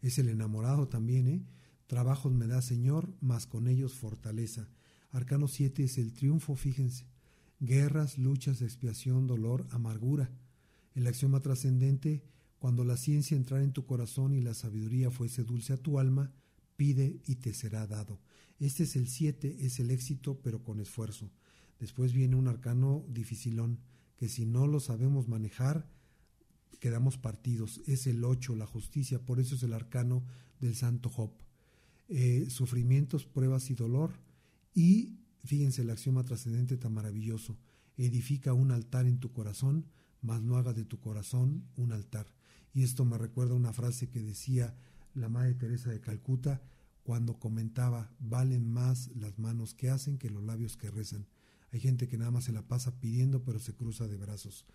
es 0.00 0.18
el 0.18 0.28
enamorado 0.28 0.88
también, 0.88 1.28
¿eh? 1.28 1.42
Trabajos 1.92 2.32
me 2.32 2.46
da 2.46 2.62
Señor, 2.62 3.12
más 3.20 3.46
con 3.46 3.68
ellos 3.68 3.92
fortaleza 3.92 4.66
Arcano 5.10 5.46
7 5.46 5.84
es 5.84 5.98
el 5.98 6.14
triunfo, 6.14 6.56
fíjense. 6.56 7.04
Guerras, 7.60 8.16
luchas, 8.16 8.62
expiación, 8.62 9.26
dolor, 9.26 9.66
amargura. 9.68 10.30
El 10.94 11.06
axioma 11.06 11.40
trascendente, 11.40 12.24
cuando 12.58 12.82
la 12.82 12.96
ciencia 12.96 13.36
entrara 13.36 13.62
en 13.62 13.74
tu 13.74 13.84
corazón 13.84 14.32
y 14.32 14.40
la 14.40 14.54
sabiduría 14.54 15.10
fuese 15.10 15.44
dulce 15.44 15.74
a 15.74 15.76
tu 15.76 15.98
alma, 15.98 16.32
pide 16.78 17.20
y 17.26 17.34
te 17.34 17.52
será 17.52 17.86
dado. 17.86 18.22
Este 18.58 18.84
es 18.84 18.96
el 18.96 19.06
7, 19.06 19.58
es 19.60 19.78
el 19.78 19.90
éxito, 19.90 20.40
pero 20.42 20.64
con 20.64 20.80
esfuerzo. 20.80 21.30
Después 21.78 22.14
viene 22.14 22.36
un 22.36 22.48
arcano 22.48 23.04
dificilón, 23.06 23.80
que 24.16 24.30
si 24.30 24.46
no 24.46 24.66
lo 24.66 24.80
sabemos 24.80 25.28
manejar, 25.28 25.90
quedamos 26.80 27.18
partidos. 27.18 27.82
Es 27.86 28.06
el 28.06 28.24
8, 28.24 28.56
la 28.56 28.66
justicia, 28.66 29.18
por 29.18 29.40
eso 29.40 29.56
es 29.56 29.62
el 29.62 29.74
arcano 29.74 30.24
del 30.58 30.74
santo 30.74 31.10
Job. 31.10 31.41
Eh, 32.14 32.50
sufrimientos, 32.50 33.24
pruebas 33.24 33.70
y 33.70 33.74
dolor 33.74 34.12
y 34.74 35.16
fíjense 35.44 35.80
el 35.80 35.88
axioma 35.88 36.22
trascendente 36.22 36.76
tan 36.76 36.92
maravilloso. 36.92 37.56
Edifica 37.96 38.52
un 38.52 38.70
altar 38.70 39.06
en 39.06 39.18
tu 39.18 39.32
corazón, 39.32 39.86
mas 40.20 40.42
no 40.42 40.58
haga 40.58 40.74
de 40.74 40.84
tu 40.84 41.00
corazón 41.00 41.64
un 41.74 41.90
altar. 41.90 42.26
Y 42.74 42.82
esto 42.82 43.06
me 43.06 43.16
recuerda 43.16 43.54
una 43.54 43.72
frase 43.72 44.10
que 44.10 44.22
decía 44.22 44.76
la 45.14 45.30
Madre 45.30 45.54
Teresa 45.54 45.88
de 45.88 46.02
Calcuta 46.02 46.60
cuando 47.02 47.38
comentaba, 47.38 48.14
valen 48.18 48.70
más 48.70 49.08
las 49.16 49.38
manos 49.38 49.72
que 49.72 49.88
hacen 49.88 50.18
que 50.18 50.28
los 50.28 50.44
labios 50.44 50.76
que 50.76 50.90
rezan. 50.90 51.26
Hay 51.72 51.80
gente 51.80 52.08
que 52.08 52.18
nada 52.18 52.30
más 52.30 52.44
se 52.44 52.52
la 52.52 52.68
pasa 52.68 53.00
pidiendo, 53.00 53.42
pero 53.42 53.58
se 53.58 53.72
cruza 53.72 54.06
de 54.06 54.18
brazos. 54.18 54.66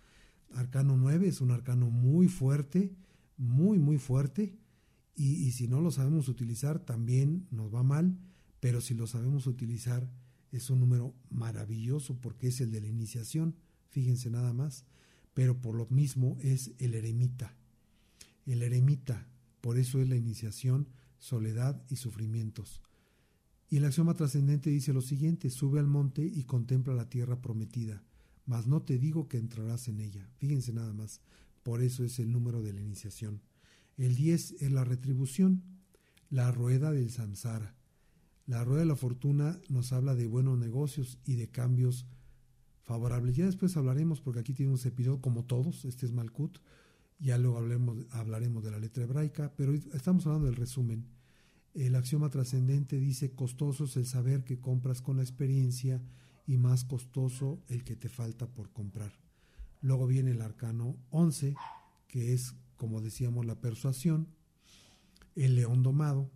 Arcano 0.54 0.96
9 0.96 1.28
es 1.28 1.40
un 1.40 1.52
arcano 1.52 1.88
muy 1.88 2.26
fuerte, 2.26 2.96
muy, 3.36 3.78
muy 3.78 3.98
fuerte, 3.98 4.58
y, 5.18 5.50
si 5.50 5.66
no 5.66 5.80
lo 5.80 5.90
sabemos 5.90 6.28
utilizar 6.28 6.78
también 6.78 7.48
nos 7.50 7.74
va 7.74 7.82
mal, 7.82 8.16
pero 8.60 8.80
si 8.80 8.94
lo 8.94 9.08
sabemos 9.08 9.48
utilizar 9.48 10.08
es 10.52 10.70
un 10.70 10.78
número 10.78 11.12
maravilloso 11.28 12.20
porque 12.20 12.46
es 12.46 12.60
el 12.60 12.70
de 12.70 12.80
la 12.80 12.86
iniciación, 12.86 13.56
fíjense 13.90 14.30
nada 14.30 14.52
más, 14.52 14.84
pero 15.34 15.60
por 15.60 15.74
lo 15.74 15.88
mismo 15.90 16.38
es 16.40 16.70
el 16.78 16.94
eremita. 16.94 17.56
El 18.46 18.62
eremita, 18.62 19.28
por 19.60 19.76
eso 19.76 20.00
es 20.00 20.08
la 20.08 20.14
iniciación, 20.14 20.88
soledad 21.18 21.82
y 21.90 21.96
sufrimientos. 21.96 22.80
Y 23.68 23.78
el 23.78 23.86
axioma 23.86 24.14
trascendente 24.14 24.70
dice 24.70 24.92
lo 24.92 25.02
siguiente, 25.02 25.50
sube 25.50 25.80
al 25.80 25.88
monte 25.88 26.24
y 26.24 26.44
contempla 26.44 26.94
la 26.94 27.10
tierra 27.10 27.42
prometida, 27.42 28.04
mas 28.46 28.68
no 28.68 28.82
te 28.82 28.98
digo 28.98 29.28
que 29.28 29.36
entrarás 29.38 29.88
en 29.88 29.98
ella. 29.98 30.30
Fíjense 30.36 30.72
nada 30.72 30.92
más, 30.92 31.20
por 31.64 31.82
eso 31.82 32.04
es 32.04 32.20
el 32.20 32.30
número 32.30 32.62
de 32.62 32.72
la 32.72 32.80
iniciación. 32.80 33.42
El 33.98 34.14
10 34.14 34.62
es 34.62 34.72
la 34.72 34.84
retribución, 34.84 35.62
la 36.30 36.50
rueda 36.52 36.92
del 36.92 37.10
samsara. 37.10 37.74
La 38.46 38.64
rueda 38.64 38.80
de 38.80 38.86
la 38.86 38.96
fortuna 38.96 39.60
nos 39.68 39.92
habla 39.92 40.14
de 40.14 40.26
buenos 40.26 40.56
negocios 40.56 41.18
y 41.26 41.34
de 41.34 41.50
cambios 41.50 42.06
favorables. 42.84 43.36
Ya 43.36 43.44
después 43.44 43.76
hablaremos, 43.76 44.20
porque 44.20 44.40
aquí 44.40 44.54
tiene 44.54 44.72
un 44.72 44.78
cepillo 44.78 45.20
como 45.20 45.44
todos, 45.44 45.84
este 45.84 46.06
es 46.06 46.12
Malkut, 46.12 46.58
ya 47.18 47.36
luego 47.36 47.58
hablaremos 47.58 48.64
de 48.64 48.70
la 48.70 48.78
letra 48.78 49.02
hebraica, 49.02 49.52
pero 49.56 49.74
estamos 49.74 50.24
hablando 50.26 50.46
del 50.46 50.56
resumen. 50.56 51.04
El 51.74 51.96
axioma 51.96 52.30
trascendente 52.30 52.98
dice, 52.98 53.32
costoso 53.32 53.84
es 53.84 53.96
el 53.96 54.06
saber 54.06 54.44
que 54.44 54.60
compras 54.60 55.02
con 55.02 55.16
la 55.16 55.24
experiencia 55.24 56.00
y 56.46 56.56
más 56.56 56.84
costoso 56.84 57.60
el 57.68 57.82
que 57.82 57.96
te 57.96 58.08
falta 58.08 58.46
por 58.46 58.70
comprar. 58.70 59.12
Luego 59.80 60.06
viene 60.06 60.30
el 60.30 60.40
arcano 60.40 60.96
11, 61.10 61.56
que 62.06 62.32
es, 62.32 62.54
como 62.78 63.02
decíamos, 63.02 63.44
la 63.44 63.60
persuasión. 63.60 64.28
El 65.34 65.56
león 65.56 65.82
domado 65.82 66.30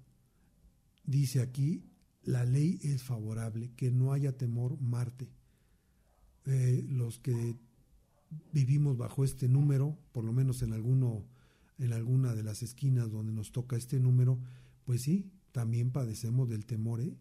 dice 1.04 1.40
aquí, 1.40 1.82
la 2.22 2.44
ley 2.44 2.78
es 2.82 3.02
favorable, 3.02 3.72
que 3.74 3.90
no 3.90 4.12
haya 4.12 4.36
temor 4.36 4.78
Marte. 4.80 5.30
Eh, 6.44 6.84
los 6.88 7.18
que 7.18 7.56
vivimos 8.52 8.98
bajo 8.98 9.24
este 9.24 9.48
número, 9.48 9.98
por 10.12 10.24
lo 10.24 10.32
menos 10.32 10.62
en 10.62 10.72
alguno, 10.72 11.24
en 11.78 11.92
alguna 11.92 12.34
de 12.34 12.42
las 12.42 12.62
esquinas 12.62 13.10
donde 13.10 13.32
nos 13.32 13.52
toca 13.52 13.76
este 13.76 13.98
número, 13.98 14.38
pues 14.84 15.02
sí, 15.02 15.30
también 15.52 15.90
padecemos 15.90 16.48
del 16.48 16.66
temor, 16.66 17.00
¿eh? 17.00 17.16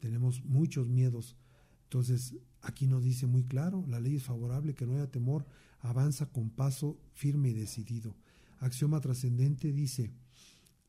tenemos 0.00 0.44
muchos 0.44 0.88
miedos. 0.88 1.36
Entonces, 1.84 2.34
aquí 2.62 2.86
nos 2.86 3.04
dice 3.04 3.26
muy 3.26 3.44
claro, 3.44 3.84
la 3.88 4.00
ley 4.00 4.16
es 4.16 4.24
favorable, 4.24 4.74
que 4.74 4.86
no 4.86 4.94
haya 4.94 5.10
temor, 5.10 5.46
avanza 5.80 6.26
con 6.26 6.50
paso 6.50 6.98
firme 7.12 7.50
y 7.50 7.54
decidido. 7.54 8.14
Axioma 8.58 9.00
trascendente 9.00 9.72
dice, 9.72 10.12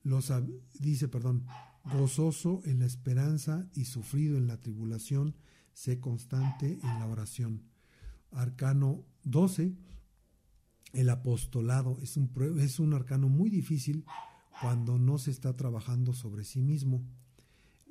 los, 0.03 0.31
dice, 0.79 1.07
perdón, 1.07 1.45
gozoso 1.83 2.61
en 2.65 2.79
la 2.79 2.85
esperanza 2.85 3.69
y 3.73 3.85
sufrido 3.85 4.37
en 4.37 4.47
la 4.47 4.59
tribulación, 4.59 5.35
sé 5.73 5.99
constante 5.99 6.79
en 6.81 6.99
la 6.99 7.07
oración. 7.07 7.63
Arcano 8.31 9.05
12, 9.23 9.75
el 10.93 11.09
apostolado 11.09 11.97
es 12.01 12.17
un, 12.17 12.31
es 12.59 12.79
un 12.79 12.93
arcano 12.93 13.29
muy 13.29 13.49
difícil 13.49 14.05
cuando 14.61 14.97
no 14.97 15.17
se 15.17 15.31
está 15.31 15.55
trabajando 15.55 16.13
sobre 16.13 16.43
sí 16.43 16.61
mismo. 16.61 17.03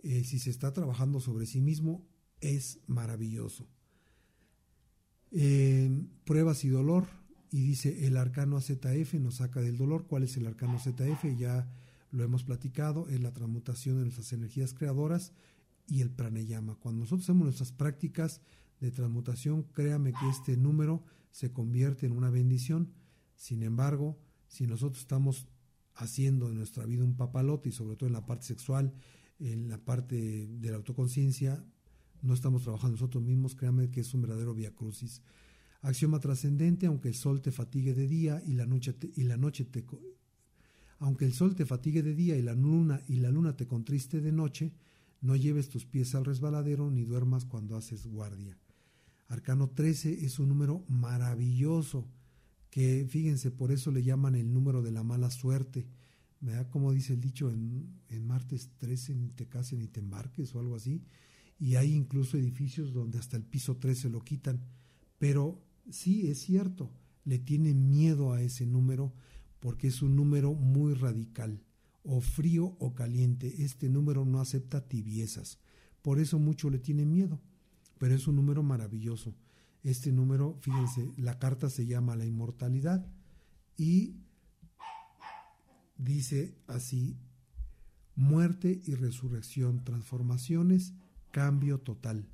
Eh, 0.03 0.25
si 0.25 0.39
se 0.39 0.51
está 0.51 0.73
trabajando 0.73 1.21
sobre 1.21 1.47
sí 1.47 1.61
mismo, 1.61 2.07
es 2.41 2.81
maravilloso. 2.87 3.69
Eh, 5.33 6.07
pruebas 6.25 6.65
y 6.65 6.69
dolor, 6.69 7.07
y 7.51 7.63
dice 7.63 8.07
el 8.07 8.17
arcano 8.17 8.61
ZF 8.61 9.15
nos 9.15 9.37
saca 9.37 9.61
del 9.61 9.77
dolor. 9.77 10.07
¿Cuál 10.07 10.25
es 10.25 10.37
el 10.37 10.47
arcano 10.47 10.79
ZF? 10.79 11.37
Ya 11.39 11.69
lo 12.11 12.25
hemos 12.25 12.45
platicado, 12.45 13.09
es 13.09 13.21
la 13.21 13.33
transmutación 13.33 13.97
de 13.97 14.03
nuestras 14.03 14.33
energías 14.33 14.75
creadoras 14.75 15.33
y 15.87 16.01
el 16.01 16.11
pranayama. 16.11 16.77
Cuando 16.77 17.01
nosotros 17.01 17.25
hacemos 17.25 17.45
nuestras 17.45 17.73
prácticas 17.73 18.41
de 18.81 18.91
transmutación, 18.91 19.65
créame 19.73 20.13
que 20.13 20.29
este 20.29 20.57
número 20.57 21.05
se 21.31 21.53
convierte 21.53 22.07
en 22.07 22.13
una 22.13 22.31
bendición. 22.31 22.93
Sin 23.35 23.63
embargo, 23.63 24.19
si 24.49 24.67
nosotros 24.67 25.01
estamos 25.01 25.47
haciendo 25.95 26.49
en 26.49 26.57
nuestra 26.57 26.85
vida 26.85 27.05
un 27.05 27.17
papalote 27.17 27.71
y 27.71 27.73
sobre 27.73 27.97
todo 27.97 28.07
en 28.07 28.13
la 28.13 28.27
parte 28.27 28.47
sexual, 28.47 28.95
en 29.39 29.69
la 29.69 29.79
parte 29.79 30.47
de 30.47 30.71
la 30.71 30.77
autoconciencia, 30.77 31.65
no 32.23 32.35
estamos 32.35 32.63
trabajando 32.63 32.93
nosotros 32.93 33.23
mismos, 33.23 33.55
créame 33.55 33.91
que 33.91 34.01
es 34.01 34.15
un 34.15 34.23
verdadero 34.23 34.55
via 34.55 34.75
crucis. 34.75 35.23
Axioma 35.87 36.19
trascendente, 36.19 36.87
aunque 36.87 37.07
el 37.07 37.15
sol 37.15 37.41
te 37.41 37.53
fatigue 37.53 37.95
de 37.95 38.09
día 38.09 38.43
y 38.45 38.55
la 38.55 38.67
noche 38.67 38.97
y 39.15 39.23
la 39.23 39.37
noche 39.37 39.65
te, 39.65 39.85
aunque 40.99 41.25
el 41.25 41.33
sol 41.33 41.55
te 41.55 41.65
fatigue 41.65 42.03
de 42.03 42.13
día 42.13 42.37
y 42.37 42.43
la 42.43 42.55
luna 42.55 43.03
y 43.07 43.19
la 43.19 43.31
luna 43.31 43.57
te 43.57 43.69
contriste 43.69 44.21
de 44.21 44.33
noche, 44.33 44.73
no 45.21 45.37
lleves 45.37 45.69
tus 45.69 45.87
pies 45.87 46.17
al 46.17 46.25
resbaladero 46.25 46.91
ni 46.91 47.05
duermas 47.05 47.45
cuando 47.45 47.77
haces 47.77 48.05
guardia. 48.09 48.59
Arcano 49.29 49.71
13 49.71 50.25
es 50.25 50.41
un 50.41 50.49
número 50.49 50.85
maravilloso 50.89 52.09
que 52.69 53.07
fíjense, 53.09 53.53
por 53.53 53.71
eso 53.71 53.93
le 53.93 54.03
llaman 54.03 54.35
el 54.35 54.53
número 54.53 54.83
de 54.83 54.91
la 54.91 55.05
mala 55.05 55.31
suerte. 55.31 55.87
¿Verdad? 56.41 56.69
Como 56.69 56.93
dice 56.93 57.13
el 57.13 57.21
dicho, 57.21 57.49
en, 57.49 58.01
en 58.09 58.27
martes 58.27 58.71
13 58.79 59.15
ni 59.15 59.31
te 59.31 59.47
cases 59.47 59.79
ni 59.79 59.87
te 59.87 60.01
embarques 60.01 60.53
o 60.53 60.59
algo 60.59 60.75
así. 60.75 61.05
Y 61.61 61.77
hay 61.77 61.95
incluso 61.95 62.37
edificios 62.37 62.93
donde 62.93 63.19
hasta 63.19 63.37
el 63.37 63.45
piso 63.45 63.77
13 63.77 64.11
lo 64.11 64.21
quitan. 64.25 64.61
Pero 65.19 65.66
sí, 65.91 66.29
es 66.29 66.41
cierto, 66.41 66.91
le 67.25 67.39
tienen 67.39 67.89
miedo 67.89 68.33
a 68.33 68.43
ese 68.43 68.67
número 68.67 69.13
porque 69.61 69.89
es 69.89 70.03
un 70.03 70.15
número 70.17 70.55
muy 70.55 70.95
radical, 70.95 71.61
o 72.05 72.21
frío 72.21 72.77
o 72.79 72.95
caliente. 72.95 73.65
Este 73.65 73.89
número 73.89 74.25
no 74.25 74.41
acepta 74.41 74.87
tibiezas. 74.87 75.59
Por 76.03 76.21
eso 76.21 76.39
mucho 76.39 76.71
le 76.71 76.79
tienen 76.79 77.11
miedo. 77.11 77.41
Pero 77.99 78.15
es 78.15 78.29
un 78.29 78.37
número 78.37 78.63
maravilloso. 78.63 79.35
Este 79.83 80.13
número, 80.13 80.57
fíjense, 80.61 81.11
la 81.17 81.39
carta 81.39 81.69
se 81.69 81.87
llama 81.87 82.17
la 82.17 82.27
inmortalidad 82.27 83.07
y 83.77 84.17
dice 85.97 86.57
así, 86.67 87.17
muerte 88.15 88.81
y 88.85 88.95
resurrección, 88.95 89.85
transformaciones, 89.85 90.95
cambio 91.31 91.79
total. 91.79 92.29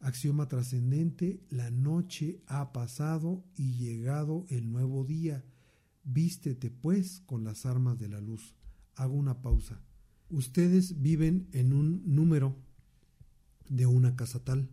Axioma 0.00 0.48
trascendente, 0.48 1.42
la 1.50 1.70
noche 1.70 2.40
ha 2.46 2.72
pasado 2.72 3.44
y 3.56 3.74
llegado 3.74 4.46
el 4.48 4.70
nuevo 4.70 5.04
día. 5.04 5.44
Vístete 6.04 6.70
pues 6.70 7.20
con 7.26 7.44
las 7.44 7.66
armas 7.66 7.98
de 7.98 8.08
la 8.08 8.20
luz. 8.20 8.54
Hago 8.94 9.14
una 9.14 9.42
pausa. 9.42 9.82
Ustedes 10.30 11.00
viven 11.02 11.48
en 11.52 11.72
un 11.72 12.02
número 12.04 12.56
de 13.68 13.86
una 13.86 14.14
casa 14.14 14.44
tal. 14.44 14.70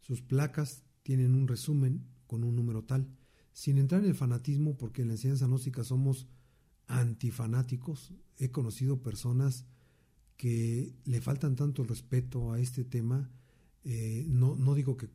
Sus 0.00 0.22
placas 0.22 0.84
tienen 1.02 1.34
un 1.34 1.48
resumen 1.48 2.06
con 2.26 2.44
un 2.44 2.56
número 2.56 2.84
tal, 2.84 3.08
sin 3.52 3.78
entrar 3.78 4.02
en 4.02 4.10
el 4.10 4.14
fanatismo, 4.14 4.76
porque 4.76 5.02
en 5.02 5.08
la 5.08 5.14
enseñanza 5.14 5.46
gnóstica 5.46 5.84
somos 5.84 6.26
antifanáticos. 6.86 8.12
He 8.38 8.50
conocido 8.50 9.02
personas 9.02 9.66
que 10.36 10.94
le 11.04 11.20
faltan 11.20 11.56
tanto 11.56 11.84
respeto 11.84 12.52
a 12.52 12.60
este 12.60 12.84
tema. 12.84 13.30
Eh, 13.84 14.24
no, 14.28 14.56
no 14.56 14.74
digo 14.74 14.96
que, 14.96 15.10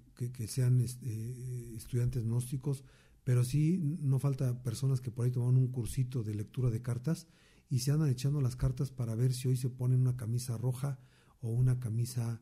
sean 0.48 0.80
este, 0.82 1.76
estudiantes 1.76 2.24
gnósticos, 2.24 2.84
pero 3.24 3.44
sí 3.44 3.80
no 4.02 4.20
falta 4.20 4.62
personas 4.64 5.02
que 5.02 5.12
por 5.12 5.26
ahí 5.26 5.32
toman 5.32 5.58
un 5.58 5.72
cursito 5.72 6.24
de 6.24 6.36
lectura 6.36 6.70
de 6.70 6.82
cartas 6.82 7.28
y 7.70 7.80
se 7.80 7.92
andan 7.92 8.10
echando 8.10 8.42
las 8.42 8.56
cartas 8.56 8.92
para 8.92 9.16
ver 9.16 9.34
si 9.34 9.48
hoy 9.48 9.58
se 9.58 9.70
ponen 9.70 10.02
una 10.02 10.18
camisa 10.18 10.58
roja 10.58 11.00
o 11.42 11.50
una 11.50 11.80
camisa 11.80 12.42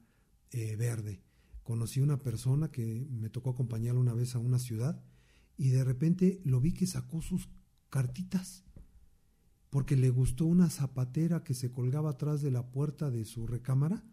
eh, 0.52 0.76
verde. 0.76 1.22
Conocí 1.63 2.00
una 2.00 2.22
persona 2.22 2.72
que 2.72 3.08
me 3.10 3.30
tocó 3.30 3.52
acompañarlo 3.52 4.00
una 4.00 4.13
vez 4.13 4.36
a 4.36 4.40
una 4.40 4.60
ciudad 4.60 5.04
y 5.58 5.70
de 5.70 5.84
repente 5.84 6.42
lo 6.46 6.62
vi 6.62 6.74
que 6.74 6.88
sacó 6.88 7.22
sus 7.22 7.50
cartitas 7.90 8.63
porque 9.70 9.98
le 9.98 10.10
gustó 10.10 10.46
una 10.46 10.70
zapatera 10.70 11.44
que 11.44 11.54
se 11.54 11.72
colgaba 11.72 12.12
atrás 12.12 12.42
de 12.42 12.52
la 12.52 12.72
puerta 12.72 13.12
de 13.12 13.26
su 13.26 13.48
recámara 13.48 14.04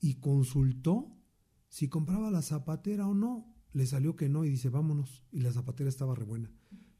y 0.00 0.14
consultó 0.14 1.15
si 1.76 1.88
compraba 1.88 2.30
la 2.30 2.40
zapatera 2.40 3.06
o 3.06 3.12
no. 3.12 3.54
Le 3.74 3.84
salió 3.84 4.16
que 4.16 4.30
no 4.30 4.46
y 4.46 4.48
dice 4.48 4.70
vámonos 4.70 5.22
y 5.30 5.40
la 5.40 5.52
zapatera 5.52 5.90
estaba 5.90 6.14
re 6.14 6.24
buena 6.24 6.50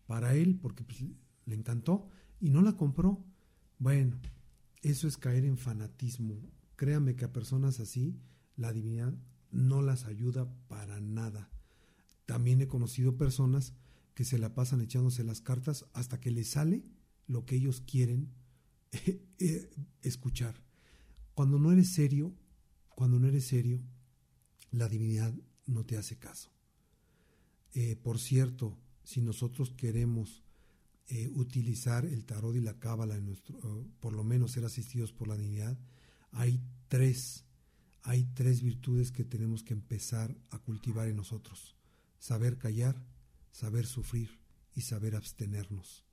para 0.06 0.34
él 0.34 0.58
porque 0.60 0.84
pues, 0.84 1.02
le 1.46 1.54
encantó 1.54 2.10
y 2.40 2.50
no 2.50 2.60
la 2.60 2.76
compró. 2.76 3.24
Bueno, 3.78 4.20
eso 4.82 5.08
es 5.08 5.16
caer 5.16 5.46
en 5.46 5.56
fanatismo. 5.56 6.38
Créame 6.76 7.16
que 7.16 7.24
a 7.24 7.32
personas 7.32 7.80
así 7.80 8.20
la 8.54 8.74
divinidad 8.74 9.14
no 9.50 9.80
las 9.80 10.04
ayuda 10.04 10.46
para 10.68 11.00
nada. 11.00 11.48
También 12.26 12.60
he 12.60 12.68
conocido 12.68 13.16
personas 13.16 13.72
que 14.12 14.26
se 14.26 14.36
la 14.36 14.54
pasan 14.54 14.82
echándose 14.82 15.24
las 15.24 15.40
cartas 15.40 15.86
hasta 15.94 16.20
que 16.20 16.30
les 16.30 16.50
sale 16.50 16.84
lo 17.26 17.46
que 17.46 17.56
ellos 17.56 17.80
quieren 17.80 18.34
eh, 19.38 19.70
escuchar. 20.02 20.62
Cuando 21.32 21.58
no 21.58 21.72
eres 21.72 21.88
serio, 21.88 22.36
cuando 22.94 23.18
no 23.18 23.26
eres 23.26 23.46
serio, 23.46 23.82
la 24.70 24.88
divinidad 24.88 25.34
no 25.66 25.84
te 25.84 25.96
hace 25.96 26.16
caso. 26.16 26.50
Eh, 27.74 27.96
por 27.96 28.18
cierto, 28.18 28.78
si 29.04 29.20
nosotros 29.20 29.70
queremos 29.70 30.42
eh, 31.08 31.28
utilizar 31.34 32.04
el 32.04 32.24
tarot 32.24 32.56
y 32.56 32.60
la 32.60 32.78
cábala 32.78 33.16
en 33.16 33.26
nuestro, 33.26 33.58
por 34.00 34.12
lo 34.12 34.24
menos 34.24 34.52
ser 34.52 34.64
asistidos 34.64 35.12
por 35.12 35.28
la 35.28 35.36
divinidad, 35.36 35.78
hay 36.32 36.60
tres 36.88 37.46
hay 38.06 38.22
tres 38.34 38.62
virtudes 38.62 39.10
que 39.10 39.24
tenemos 39.24 39.64
que 39.64 39.74
empezar 39.74 40.38
a 40.50 40.60
cultivar 40.60 41.08
en 41.08 41.16
nosotros. 41.16 41.74
Saber 42.20 42.56
callar, 42.56 43.04
saber 43.50 43.84
sufrir 43.84 44.38
y 44.76 44.82
saber 44.82 45.16
abstenernos. 45.16 46.04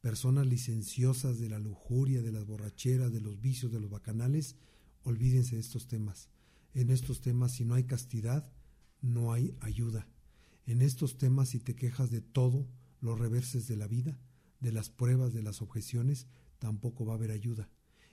Personas 0.00 0.46
licenciosas 0.46 1.40
de 1.40 1.48
la 1.48 1.58
lujuria, 1.58 2.22
de 2.22 2.30
las 2.30 2.46
borracheras, 2.46 3.12
de 3.12 3.20
los 3.20 3.40
vicios, 3.40 3.72
de 3.72 3.80
los 3.80 3.90
bacanales, 3.90 4.54
olvídense 5.02 5.56
de 5.56 5.60
estos 5.60 5.88
temas. 5.88 6.28
En 6.74 6.90
estos 6.90 7.20
temas, 7.20 7.52
si 7.52 7.64
no 7.64 7.74
hay 7.74 7.84
castidad, 7.84 8.50
no 9.00 9.32
hay 9.32 9.56
ayuda. 9.60 10.08
En 10.66 10.82
estos 10.82 11.18
temas, 11.18 11.50
si 11.50 11.60
te 11.60 11.76
quejas 11.76 12.10
de 12.10 12.20
todo, 12.20 12.68
los 13.00 13.18
reverses 13.18 13.68
de 13.68 13.76
la 13.76 13.86
vida, 13.86 14.18
de 14.60 14.72
las 14.72 14.90
pruebas, 14.90 15.32
de 15.32 15.42
las 15.42 15.62
objeciones, 15.62 16.26
tampoco 16.58 17.04
va 17.04 17.12
a 17.12 17.16
haber 17.16 17.30
ayuda. 17.30 17.68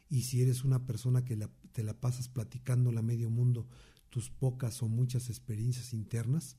Y 0.09 0.23
si 0.23 0.41
eres 0.41 0.63
una 0.63 0.85
persona 0.85 1.23
que 1.23 1.37
te 1.71 1.83
la 1.83 1.99
pasas 1.99 2.27
platicando 2.27 2.89
a 2.89 3.01
medio 3.01 3.29
mundo 3.29 3.67
tus 4.09 4.29
pocas 4.29 4.83
o 4.83 4.89
muchas 4.89 5.29
experiencias 5.29 5.93
internas, 5.93 6.57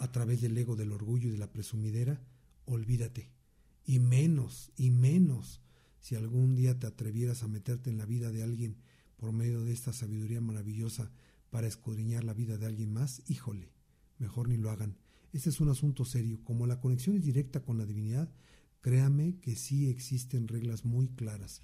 a 0.00 0.12
través 0.12 0.40
del 0.40 0.58
ego, 0.58 0.76
del 0.76 0.92
orgullo 0.92 1.28
y 1.28 1.32
de 1.32 1.38
la 1.38 1.52
presumidera, 1.52 2.20
olvídate. 2.66 3.30
Y 3.84 4.00
menos, 4.00 4.72
y 4.76 4.90
menos, 4.90 5.60
si 6.00 6.16
algún 6.16 6.54
día 6.54 6.78
te 6.78 6.86
atrevieras 6.86 7.42
a 7.42 7.48
meterte 7.48 7.90
en 7.90 7.98
la 7.98 8.06
vida 8.06 8.30
de 8.30 8.42
alguien 8.42 8.76
por 9.18 9.32
medio 9.32 9.64
de 9.64 9.72
esta 9.72 9.92
sabiduría 9.92 10.40
maravillosa 10.40 11.10
para 11.50 11.66
escudriñar 11.66 12.24
la 12.24 12.34
vida 12.34 12.56
de 12.56 12.66
alguien 12.66 12.92
más, 12.92 13.22
híjole, 13.28 13.72
mejor 14.18 14.48
ni 14.48 14.56
lo 14.56 14.70
hagan. 14.70 14.96
Este 15.32 15.50
es 15.50 15.60
un 15.60 15.68
asunto 15.68 16.04
serio. 16.04 16.40
Como 16.44 16.66
la 16.66 16.80
conexión 16.80 17.16
es 17.16 17.24
directa 17.24 17.60
con 17.60 17.78
la 17.78 17.84
divinidad, 17.84 18.32
créame 18.80 19.38
que 19.40 19.56
sí 19.56 19.88
existen 19.90 20.48
reglas 20.48 20.84
muy 20.84 21.08
claras. 21.08 21.62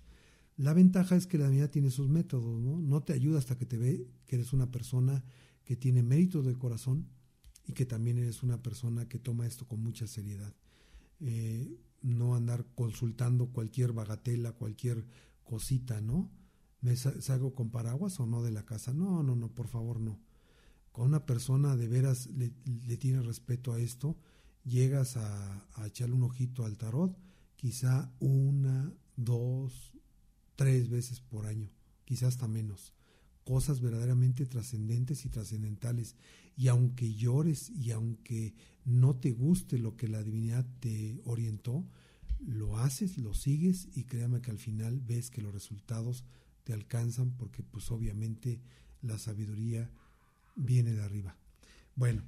La 0.56 0.74
ventaja 0.74 1.16
es 1.16 1.26
que 1.26 1.38
la 1.38 1.44
divinidad 1.44 1.70
tiene 1.70 1.90
sus 1.90 2.08
métodos, 2.08 2.60
¿no? 2.60 2.78
No 2.78 3.02
te 3.02 3.12
ayuda 3.12 3.38
hasta 3.38 3.56
que 3.56 3.66
te 3.66 3.78
ve 3.78 4.08
que 4.26 4.36
eres 4.36 4.52
una 4.52 4.70
persona 4.70 5.24
que 5.64 5.76
tiene 5.76 6.02
méritos 6.02 6.44
de 6.44 6.58
corazón 6.58 7.08
y 7.66 7.72
que 7.72 7.86
también 7.86 8.18
eres 8.18 8.42
una 8.42 8.62
persona 8.62 9.08
que 9.08 9.18
toma 9.18 9.46
esto 9.46 9.66
con 9.66 9.80
mucha 9.80 10.06
seriedad. 10.06 10.54
Eh, 11.20 11.78
no 12.02 12.34
andar 12.34 12.66
consultando 12.74 13.46
cualquier 13.46 13.92
bagatela, 13.92 14.52
cualquier 14.52 15.06
cosita, 15.44 16.00
¿no? 16.00 16.30
¿Me 16.84 16.96
salgo 16.96 17.54
con 17.54 17.70
paraguas 17.70 18.20
o 18.20 18.26
no 18.26 18.42
de 18.42 18.50
la 18.50 18.66
casa? 18.66 18.92
No, 18.92 19.22
no, 19.22 19.34
no, 19.34 19.48
por 19.48 19.68
favor, 19.68 19.98
no. 19.98 20.20
Con 20.92 21.06
una 21.06 21.24
persona 21.24 21.76
de 21.76 21.88
veras 21.88 22.26
le, 22.26 22.50
tiene 22.98 23.22
respeto 23.22 23.72
a 23.72 23.80
esto, 23.80 24.18
llegas 24.64 25.16
a, 25.16 25.66
a 25.76 25.86
echarle 25.86 26.14
un 26.14 26.24
ojito 26.24 26.66
al 26.66 26.76
tarot, 26.76 27.16
quizá 27.56 28.12
una, 28.20 28.92
dos, 29.16 29.94
tres 30.56 30.90
veces 30.90 31.20
por 31.20 31.46
año, 31.46 31.70
quizás 32.04 32.34
hasta 32.34 32.48
menos. 32.48 32.92
Cosas 33.44 33.80
verdaderamente 33.80 34.44
trascendentes 34.44 35.24
y 35.24 35.30
trascendentales. 35.30 36.16
Y 36.54 36.68
aunque 36.68 37.14
llores 37.14 37.70
y 37.70 37.92
aunque 37.92 38.54
no 38.84 39.16
te 39.16 39.32
guste 39.32 39.78
lo 39.78 39.96
que 39.96 40.08
la 40.08 40.22
divinidad 40.22 40.66
te 40.80 41.18
orientó, 41.24 41.86
lo 42.40 42.76
haces, 42.76 43.16
lo 43.16 43.32
sigues 43.32 43.88
y 43.94 44.04
créame 44.04 44.42
que 44.42 44.50
al 44.50 44.58
final 44.58 45.00
ves 45.00 45.30
que 45.30 45.40
los 45.40 45.54
resultados 45.54 46.24
te 46.64 46.72
alcanzan 46.72 47.36
porque 47.36 47.62
pues 47.62 47.90
obviamente 47.90 48.60
la 49.02 49.18
sabiduría 49.18 49.90
viene 50.56 50.92
de 50.92 51.02
arriba. 51.02 51.36
Bueno, 51.94 52.24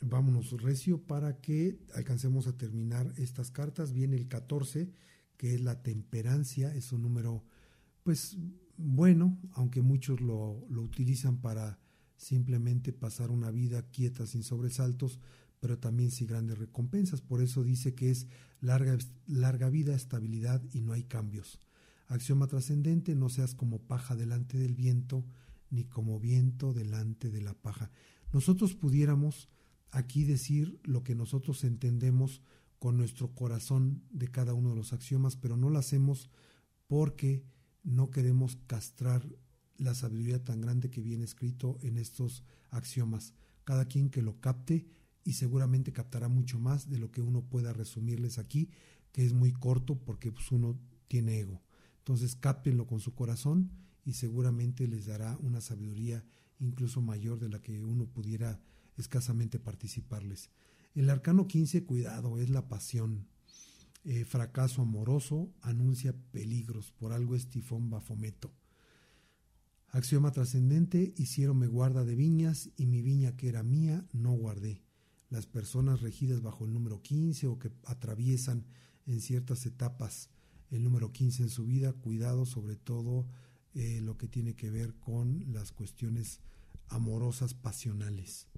vámonos 0.00 0.60
recio 0.60 1.02
para 1.02 1.40
que 1.40 1.78
alcancemos 1.94 2.46
a 2.46 2.56
terminar 2.56 3.12
estas 3.16 3.50
cartas. 3.50 3.92
Viene 3.92 4.16
el 4.16 4.28
14, 4.28 4.92
que 5.36 5.54
es 5.54 5.60
la 5.60 5.82
temperancia, 5.82 6.74
es 6.74 6.92
un 6.92 7.02
número 7.02 7.44
pues 8.02 8.38
bueno, 8.76 9.36
aunque 9.54 9.82
muchos 9.82 10.20
lo, 10.20 10.64
lo 10.70 10.82
utilizan 10.82 11.38
para 11.38 11.80
simplemente 12.16 12.92
pasar 12.92 13.32
una 13.32 13.50
vida 13.50 13.82
quieta 13.90 14.26
sin 14.26 14.44
sobresaltos, 14.44 15.18
pero 15.58 15.78
también 15.78 16.12
sin 16.12 16.28
grandes 16.28 16.58
recompensas. 16.58 17.20
Por 17.20 17.42
eso 17.42 17.64
dice 17.64 17.94
que 17.94 18.10
es 18.10 18.28
larga, 18.60 18.96
larga 19.26 19.70
vida, 19.70 19.94
estabilidad 19.94 20.62
y 20.72 20.82
no 20.82 20.92
hay 20.92 21.02
cambios. 21.02 21.58
Axioma 22.08 22.46
trascendente, 22.46 23.14
no 23.14 23.28
seas 23.28 23.54
como 23.54 23.80
paja 23.80 24.14
delante 24.14 24.58
del 24.58 24.74
viento, 24.74 25.24
ni 25.70 25.84
como 25.84 26.20
viento 26.20 26.72
delante 26.72 27.30
de 27.30 27.42
la 27.42 27.54
paja. 27.54 27.90
Nosotros 28.32 28.74
pudiéramos 28.74 29.48
aquí 29.90 30.24
decir 30.24 30.78
lo 30.84 31.02
que 31.02 31.14
nosotros 31.14 31.64
entendemos 31.64 32.42
con 32.78 32.96
nuestro 32.96 33.34
corazón 33.34 34.02
de 34.10 34.28
cada 34.28 34.54
uno 34.54 34.70
de 34.70 34.76
los 34.76 34.92
axiomas, 34.92 35.36
pero 35.36 35.56
no 35.56 35.70
lo 35.70 35.78
hacemos 35.78 36.30
porque 36.86 37.44
no 37.82 38.10
queremos 38.10 38.56
castrar 38.66 39.26
la 39.78 39.94
sabiduría 39.94 40.44
tan 40.44 40.60
grande 40.60 40.90
que 40.90 41.02
viene 41.02 41.24
escrito 41.24 41.78
en 41.82 41.98
estos 41.98 42.44
axiomas. 42.70 43.34
Cada 43.64 43.86
quien 43.86 44.10
que 44.10 44.22
lo 44.22 44.40
capte 44.40 44.86
y 45.24 45.32
seguramente 45.32 45.92
captará 45.92 46.28
mucho 46.28 46.58
más 46.58 46.88
de 46.88 46.98
lo 46.98 47.10
que 47.10 47.20
uno 47.20 47.42
pueda 47.42 47.72
resumirles 47.72 48.38
aquí, 48.38 48.70
que 49.12 49.24
es 49.24 49.32
muy 49.32 49.52
corto 49.52 49.98
porque 49.98 50.30
pues, 50.30 50.52
uno 50.52 50.78
tiene 51.08 51.40
ego. 51.40 51.62
Entonces 52.06 52.36
cáptenlo 52.36 52.86
con 52.86 53.00
su 53.00 53.16
corazón 53.16 53.72
y 54.04 54.12
seguramente 54.12 54.86
les 54.86 55.06
dará 55.06 55.36
una 55.38 55.60
sabiduría 55.60 56.24
incluso 56.60 57.02
mayor 57.02 57.40
de 57.40 57.48
la 57.48 57.60
que 57.60 57.82
uno 57.82 58.06
pudiera 58.06 58.60
escasamente 58.96 59.58
participarles. 59.58 60.50
El 60.94 61.10
arcano 61.10 61.48
15, 61.48 61.82
cuidado, 61.84 62.38
es 62.38 62.48
la 62.48 62.68
pasión. 62.68 63.26
Eh, 64.04 64.24
fracaso 64.24 64.82
amoroso 64.82 65.52
anuncia 65.62 66.14
peligros, 66.30 66.92
por 66.92 67.12
algo 67.12 67.34
es 67.34 67.48
tifón 67.48 67.90
bafometo. 67.90 68.52
Axioma 69.88 70.30
trascendente, 70.30 71.12
hicieron 71.16 71.58
me 71.58 71.66
guarda 71.66 72.04
de 72.04 72.14
viñas 72.14 72.70
y 72.76 72.86
mi 72.86 73.02
viña 73.02 73.36
que 73.36 73.48
era 73.48 73.64
mía 73.64 74.06
no 74.12 74.30
guardé. 74.30 74.80
Las 75.28 75.46
personas 75.46 76.02
regidas 76.02 76.40
bajo 76.40 76.66
el 76.66 76.72
número 76.72 77.02
15 77.02 77.48
o 77.48 77.58
que 77.58 77.72
atraviesan 77.84 78.64
en 79.06 79.20
ciertas 79.20 79.66
etapas 79.66 80.30
el 80.70 80.82
número 80.82 81.12
15 81.12 81.44
en 81.44 81.48
su 81.50 81.64
vida, 81.64 81.92
cuidado 81.92 82.46
sobre 82.46 82.76
todo 82.76 83.26
eh, 83.74 84.00
lo 84.02 84.16
que 84.16 84.28
tiene 84.28 84.54
que 84.54 84.70
ver 84.70 84.94
con 84.94 85.44
las 85.52 85.72
cuestiones 85.72 86.40
amorosas 86.88 87.54
pasionales. 87.54 88.48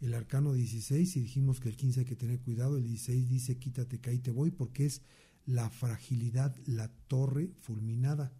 El 0.00 0.14
arcano 0.14 0.52
16, 0.52 1.10
si 1.10 1.20
dijimos 1.20 1.60
que 1.60 1.68
el 1.68 1.76
15 1.76 2.00
hay 2.00 2.06
que 2.06 2.16
tener 2.16 2.40
cuidado, 2.40 2.76
el 2.76 2.84
16 2.84 3.28
dice 3.28 3.58
quítate 3.58 4.00
ahí 4.08 4.18
te 4.18 4.30
voy 4.30 4.50
porque 4.50 4.84
es 4.86 5.02
la 5.46 5.70
fragilidad, 5.70 6.54
la 6.66 6.88
torre 7.06 7.52
fulminada. 7.60 8.32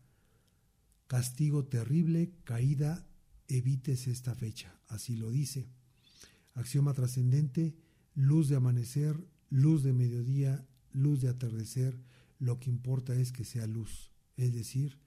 Castigo 1.06 1.64
terrible, 1.64 2.32
caída, 2.44 3.06
evites 3.48 4.08
esta 4.08 4.34
fecha, 4.34 4.78
así 4.88 5.16
lo 5.16 5.30
dice. 5.30 5.68
Axioma 6.54 6.92
trascendente, 6.92 7.76
luz 8.14 8.48
de 8.48 8.56
amanecer, 8.56 9.24
luz 9.48 9.82
de 9.82 9.92
mediodía, 9.92 10.66
luz 10.92 11.20
de 11.20 11.28
atardecer, 11.28 12.00
lo 12.38 12.58
que 12.58 12.70
importa 12.70 13.14
es 13.14 13.32
que 13.32 13.44
sea 13.44 13.66
luz, 13.66 14.12
es 14.36 14.52
decir, 14.52 14.98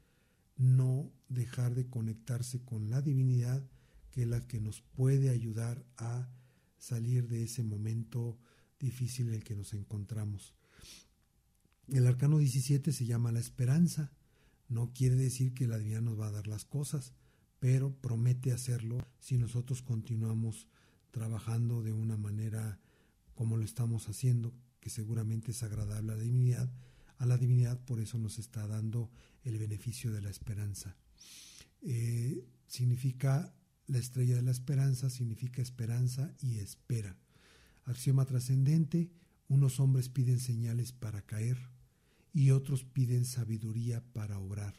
no 0.57 1.11
dejar 1.29 1.75
de 1.75 1.87
conectarse 1.87 2.61
con 2.61 2.89
la 2.89 3.01
divinidad, 3.01 3.63
que 4.11 4.23
es 4.23 4.27
la 4.27 4.45
que 4.47 4.59
nos 4.59 4.81
puede 4.81 5.29
ayudar 5.29 5.85
a 5.97 6.29
salir 6.77 7.27
de 7.27 7.43
ese 7.43 7.63
momento 7.63 8.37
difícil 8.79 9.29
en 9.29 9.35
el 9.35 9.43
que 9.43 9.55
nos 9.55 9.73
encontramos. 9.73 10.53
El 11.87 12.07
arcano 12.07 12.37
17 12.37 12.91
se 12.91 13.05
llama 13.05 13.31
la 13.31 13.39
esperanza. 13.39 14.11
No 14.67 14.93
quiere 14.93 15.15
decir 15.15 15.53
que 15.53 15.67
la 15.67 15.77
divinidad 15.77 16.01
nos 16.01 16.19
va 16.19 16.27
a 16.27 16.31
dar 16.31 16.47
las 16.47 16.65
cosas, 16.65 17.13
pero 17.59 17.93
promete 17.93 18.51
hacerlo 18.51 18.97
si 19.19 19.37
nosotros 19.37 19.81
continuamos 19.81 20.67
trabajando 21.11 21.81
de 21.81 21.91
una 21.91 22.17
manera 22.17 22.79
como 23.33 23.57
lo 23.57 23.63
estamos 23.63 24.07
haciendo, 24.09 24.53
que 24.79 24.89
seguramente 24.89 25.51
es 25.51 25.63
agradable 25.63 26.13
a 26.13 26.15
la 26.15 26.21
divinidad, 26.21 26.69
a 27.19 27.25
la 27.25 27.38
divinidad 27.38 27.79
por 27.79 27.99
eso 27.99 28.17
nos 28.17 28.39
está 28.39 28.65
dando 28.65 29.12
el 29.43 29.58
beneficio 29.58 30.12
de 30.12 30.21
la 30.21 30.29
esperanza. 30.29 30.95
Eh, 31.82 32.45
significa 32.67 33.53
la 33.88 33.99
estrella 33.99 34.36
de 34.36 34.41
la 34.41 34.51
esperanza, 34.51 35.10
significa 35.10 35.62
esperanza 35.62 36.34
y 36.41 36.60
espera. 36.60 37.17
Axioma 37.86 38.25
trascendente, 38.25 39.12
unos 39.47 39.79
hombres 39.79 40.10
piden 40.10 40.39
señales 40.39 40.91
para 40.93 41.21
caer 41.21 41.58
y 42.34 42.51
otros 42.51 42.84
piden 42.84 43.25
sabiduría 43.25 44.03
para 44.13 44.39
obrar, 44.39 44.75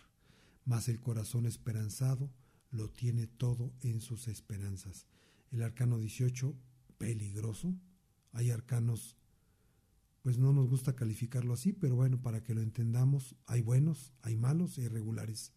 mas 0.65 0.89
el 0.89 1.01
corazón 1.01 1.47
esperanzado 1.47 2.33
lo 2.71 2.89
tiene 2.89 3.27
todo 3.27 3.73
en 3.83 4.01
sus 4.01 4.29
esperanzas. 4.29 5.07
El 5.51 5.63
arcano 5.63 5.99
18, 5.99 6.55
peligroso. 6.99 7.75
Hay 8.33 8.51
arcanos 8.51 9.17
pues 10.23 10.39
no 10.39 10.53
nos 10.53 10.69
gusta 10.69 10.95
calificarlo 10.95 11.55
así, 11.55 11.73
pero 11.73 11.97
bueno, 11.97 12.21
para 12.21 12.43
que 12.43 12.55
lo 12.55 12.63
entendamos, 12.63 13.37
hay 13.47 13.63
buenos, 13.63 14.13
hay 14.23 14.37
malos 14.37 14.79
e 14.79 14.83
irregulares. 14.83 15.53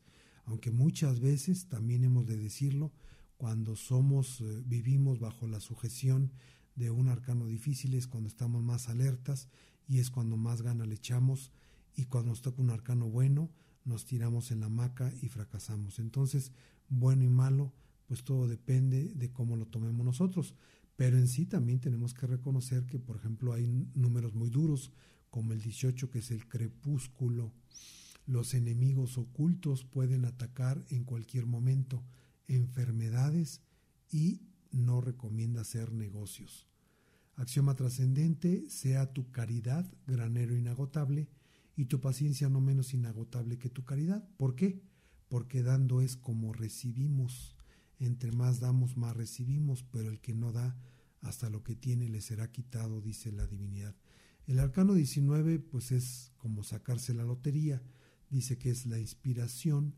Aunque 0.46 0.72
muchas 0.72 1.20
veces 1.20 1.68
también 1.68 2.04
hemos 2.04 2.26
de 2.26 2.38
decirlo, 2.38 2.92
cuando 3.38 3.76
somos, 3.76 4.42
eh, 4.42 4.62
vivimos 4.66 5.20
bajo 5.20 5.48
la 5.48 5.60
sujeción 5.60 6.32
de 6.76 6.92
un 6.92 7.10
arcano 7.10 7.46
difícil 7.46 7.94
es 7.94 8.08
cuando 8.08 8.28
estamos 8.28 8.64
más 8.64 8.90
alertas 8.90 9.50
y 9.88 10.00
es 10.00 10.10
cuando 10.10 10.38
más 10.38 10.62
gana 10.62 10.86
le 10.86 10.96
echamos 10.96 11.52
y 11.96 12.06
cuando 12.06 12.30
nos 12.30 12.42
toca 12.42 12.62
un 12.62 12.70
arcano 12.70 13.10
bueno 13.10 13.52
nos 13.86 14.06
tiramos 14.06 14.52
en 14.52 14.62
la 14.62 14.68
hamaca 14.68 15.12
y 15.22 15.28
fracasamos. 15.28 16.00
Entonces, 16.00 16.52
bueno 16.90 17.24
y 17.24 17.30
malo, 17.30 17.74
pues 18.08 18.24
todo 18.24 18.48
depende 18.48 19.14
de 19.14 19.32
cómo 19.32 19.58
lo 19.58 19.66
tomemos 19.66 20.06
nosotros. 20.06 20.56
Pero 20.96 21.18
en 21.18 21.28
sí 21.28 21.46
también 21.46 21.80
tenemos 21.80 22.14
que 22.14 22.28
reconocer 22.28 22.86
que, 22.86 23.00
por 23.00 23.18
ejemplo, 23.18 23.54
hay 23.54 23.68
números 23.96 24.34
muy 24.34 24.50
duros, 24.50 24.92
como 25.30 25.54
el 25.54 25.62
18, 25.62 26.12
que 26.12 26.20
es 26.20 26.32
el 26.32 26.48
crepúsculo. 26.48 27.52
Los 28.26 28.54
enemigos 28.54 29.18
ocultos 29.18 29.84
pueden 29.84 30.26
atacar 30.26 30.86
en 30.90 31.04
cualquier 31.04 31.46
momento, 31.46 32.04
enfermedades 32.48 33.62
y 34.12 34.42
no 34.72 35.02
recomienda 35.02 35.62
hacer 35.62 35.92
negocios. 35.92 36.68
Axioma 37.36 37.76
trascendente, 37.76 38.70
sea 38.70 39.12
tu 39.12 39.32
caridad 39.32 39.92
granero 40.06 40.56
inagotable 40.56 41.28
y 41.76 41.86
tu 41.86 42.00
paciencia 42.00 42.50
no 42.50 42.62
menos 42.62 42.94
inagotable 42.94 43.58
que 43.58 43.70
tu 43.70 43.84
caridad. 43.84 44.28
¿Por 44.38 44.56
qué? 44.56 44.84
Porque 45.30 45.64
dando 45.64 46.02
es 46.02 46.16
como 46.16 46.54
recibimos. 46.54 47.56
Entre 48.00 48.32
más 48.32 48.60
damos, 48.60 48.98
más 48.98 49.16
recibimos, 49.16 49.84
pero 49.84 50.10
el 50.10 50.20
que 50.20 50.34
no 50.34 50.52
da, 50.52 50.76
hasta 51.22 51.50
lo 51.50 51.64
que 51.64 51.76
tiene 51.76 52.10
le 52.10 52.22
será 52.22 52.52
quitado, 52.52 53.02
dice 53.02 53.32
la 53.32 53.48
divinidad. 53.48 53.96
El 54.46 54.60
arcano 54.60 54.94
19, 54.94 55.60
pues 55.60 55.92
es 55.92 56.32
como 56.38 56.64
sacarse 56.64 57.14
la 57.14 57.24
lotería, 57.24 57.82
dice 58.30 58.58
que 58.58 58.70
es 58.70 58.86
la 58.86 59.00
inspiración, 59.00 59.96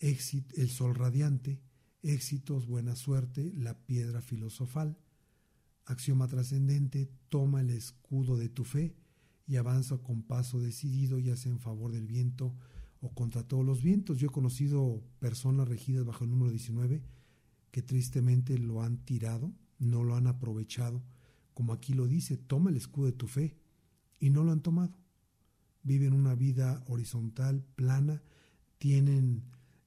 éxito, 0.00 0.54
el 0.56 0.70
sol 0.70 0.94
radiante, 0.94 1.60
éxitos, 2.02 2.66
buena 2.66 2.96
suerte, 2.96 3.52
la 3.56 3.78
piedra 3.78 4.22
filosofal. 4.22 4.96
Axioma 5.84 6.28
trascendente, 6.28 7.10
toma 7.28 7.60
el 7.60 7.70
escudo 7.70 8.36
de 8.36 8.48
tu 8.48 8.64
fe 8.64 8.94
y 9.46 9.56
avanza 9.56 9.98
con 9.98 10.22
paso 10.22 10.60
decidido, 10.60 11.18
ya 11.18 11.36
sea 11.36 11.52
en 11.52 11.60
favor 11.60 11.92
del 11.92 12.06
viento 12.06 12.54
o 13.00 13.14
contra 13.14 13.42
todos 13.42 13.64
los 13.64 13.82
vientos. 13.82 14.18
Yo 14.18 14.28
he 14.28 14.32
conocido 14.32 15.02
personas 15.18 15.68
regidas 15.68 16.04
bajo 16.04 16.24
el 16.24 16.30
número 16.30 16.50
19 16.50 17.02
que 17.70 17.82
tristemente 17.82 18.58
lo 18.58 18.82
han 18.82 18.98
tirado, 19.04 19.52
no 19.78 20.02
lo 20.02 20.16
han 20.16 20.26
aprovechado, 20.26 21.02
como 21.54 21.72
aquí 21.72 21.92
lo 21.92 22.06
dice, 22.06 22.36
toma 22.36 22.70
el 22.70 22.76
escudo 22.76 23.06
de 23.06 23.12
tu 23.12 23.26
fe, 23.26 23.56
y 24.18 24.30
no 24.30 24.42
lo 24.42 24.52
han 24.52 24.62
tomado. 24.62 24.96
Viven 25.82 26.12
una 26.12 26.34
vida 26.34 26.82
horizontal, 26.86 27.64
plana, 27.74 28.22
tienen 28.78 29.44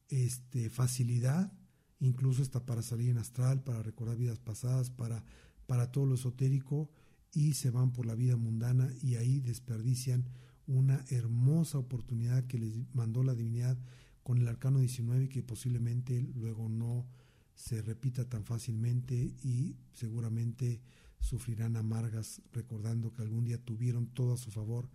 este, 0.09 0.69
facilidad, 0.69 1.51
incluso 1.99 2.41
hasta 2.41 2.65
para 2.65 2.81
salir 2.81 3.09
en 3.09 3.17
astral, 3.17 3.63
para 3.63 3.81
recordar 3.83 4.17
vidas 4.17 4.39
pasadas, 4.39 4.89
para, 4.89 5.23
para 5.65 5.91
todo 5.91 6.05
lo 6.05 6.15
esotérico, 6.15 6.91
y 7.33 7.53
se 7.53 7.69
van 7.69 7.93
por 7.93 8.05
la 8.05 8.15
vida 8.15 8.35
mundana 8.35 8.89
y 9.01 9.15
ahí 9.15 9.39
desperdician 9.39 10.25
una 10.71 11.03
hermosa 11.09 11.77
oportunidad 11.77 12.45
que 12.47 12.57
les 12.57 12.73
mandó 12.93 13.23
la 13.23 13.35
divinidad 13.35 13.77
con 14.23 14.37
el 14.37 14.47
arcano 14.47 14.79
19 14.79 15.27
que 15.27 15.43
posiblemente 15.43 16.21
luego 16.33 16.69
no 16.69 17.07
se 17.55 17.81
repita 17.81 18.29
tan 18.29 18.45
fácilmente 18.45 19.15
y 19.43 19.75
seguramente 19.93 20.81
sufrirán 21.19 21.75
amargas 21.75 22.41
recordando 22.53 23.11
que 23.11 23.21
algún 23.21 23.43
día 23.43 23.63
tuvieron 23.63 24.07
todo 24.07 24.33
a 24.33 24.37
su 24.37 24.49
favor 24.49 24.89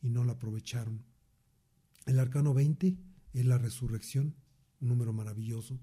y 0.00 0.10
no 0.10 0.22
lo 0.22 0.32
aprovecharon. 0.32 1.04
El 2.06 2.20
arcano 2.20 2.54
20 2.54 2.96
es 3.32 3.44
la 3.44 3.58
resurrección, 3.58 4.36
un 4.80 4.88
número 4.88 5.12
maravilloso. 5.12 5.80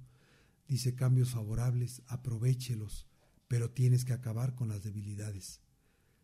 Dice 0.67 0.95
cambios 0.95 1.32
favorables, 1.32 2.01
aprovechelos, 2.08 3.08
pero 3.49 3.69
tienes 3.69 4.06
que 4.06 4.13
acabar 4.13 4.56
con 4.56 4.69
las 4.69 4.84
debilidades. 4.84 5.59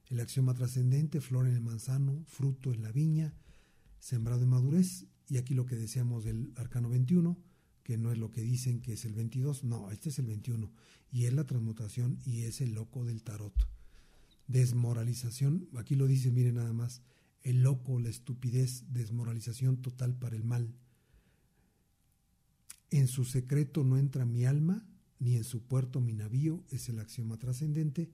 El 0.10 0.20
axioma 0.20 0.55
trascendente, 0.55 1.22
flor 1.22 1.47
en 1.47 1.53
el 1.53 1.62
manzano, 1.62 2.24
fruto 2.26 2.74
en 2.74 2.82
la 2.82 2.91
viña, 2.91 3.36
sembrado 3.99 4.41
en 4.41 4.49
madurez, 4.49 5.05
y 5.30 5.38
aquí 5.38 5.53
lo 5.53 5.68
que 5.68 5.76
deseamos 5.76 6.24
del 6.24 6.51
arcano 6.55 6.89
21, 6.89 7.38
que 7.84 7.97
no 7.97 8.12
es 8.12 8.18
lo 8.18 8.32
que 8.32 8.41
dicen 8.41 8.82
que 8.82 8.93
es 8.93 9.05
el 9.05 9.14
22, 9.14 9.64
no, 9.64 9.91
este 9.91 10.10
es 10.10 10.18
el 10.18 10.26
21, 10.26 10.72
y 11.12 11.26
es 11.26 11.34
la 11.34 11.45
transmutación 11.45 12.20
y 12.26 12.41
es 12.41 12.60
el 12.62 12.74
loco 12.74 13.05
del 13.05 13.22
tarot. 13.22 13.53
Desmoralización, 14.47 15.70
aquí 15.78 15.95
lo 15.95 16.07
dice, 16.07 16.32
miren 16.32 16.55
nada 16.55 16.74
más, 16.74 17.03
el 17.43 17.62
loco, 17.62 17.99
la 17.99 18.10
estupidez, 18.10 18.86
desmoralización 18.91 19.82
total 19.82 20.18
para 20.18 20.36
el 20.36 20.43
mal. 20.43 20.74
En 22.89 23.07
su 23.07 23.26
secreto 23.26 23.84
no 23.84 23.99
entra 23.99 24.26
mi 24.26 24.45
alma, 24.45 24.88
ni 25.20 25.36
en 25.36 25.43
su 25.43 25.62
puerto 25.62 26.01
mi 26.01 26.14
navío, 26.14 26.64
es 26.70 26.89
el 26.89 26.99
axioma 26.99 27.38
trascendente, 27.38 28.10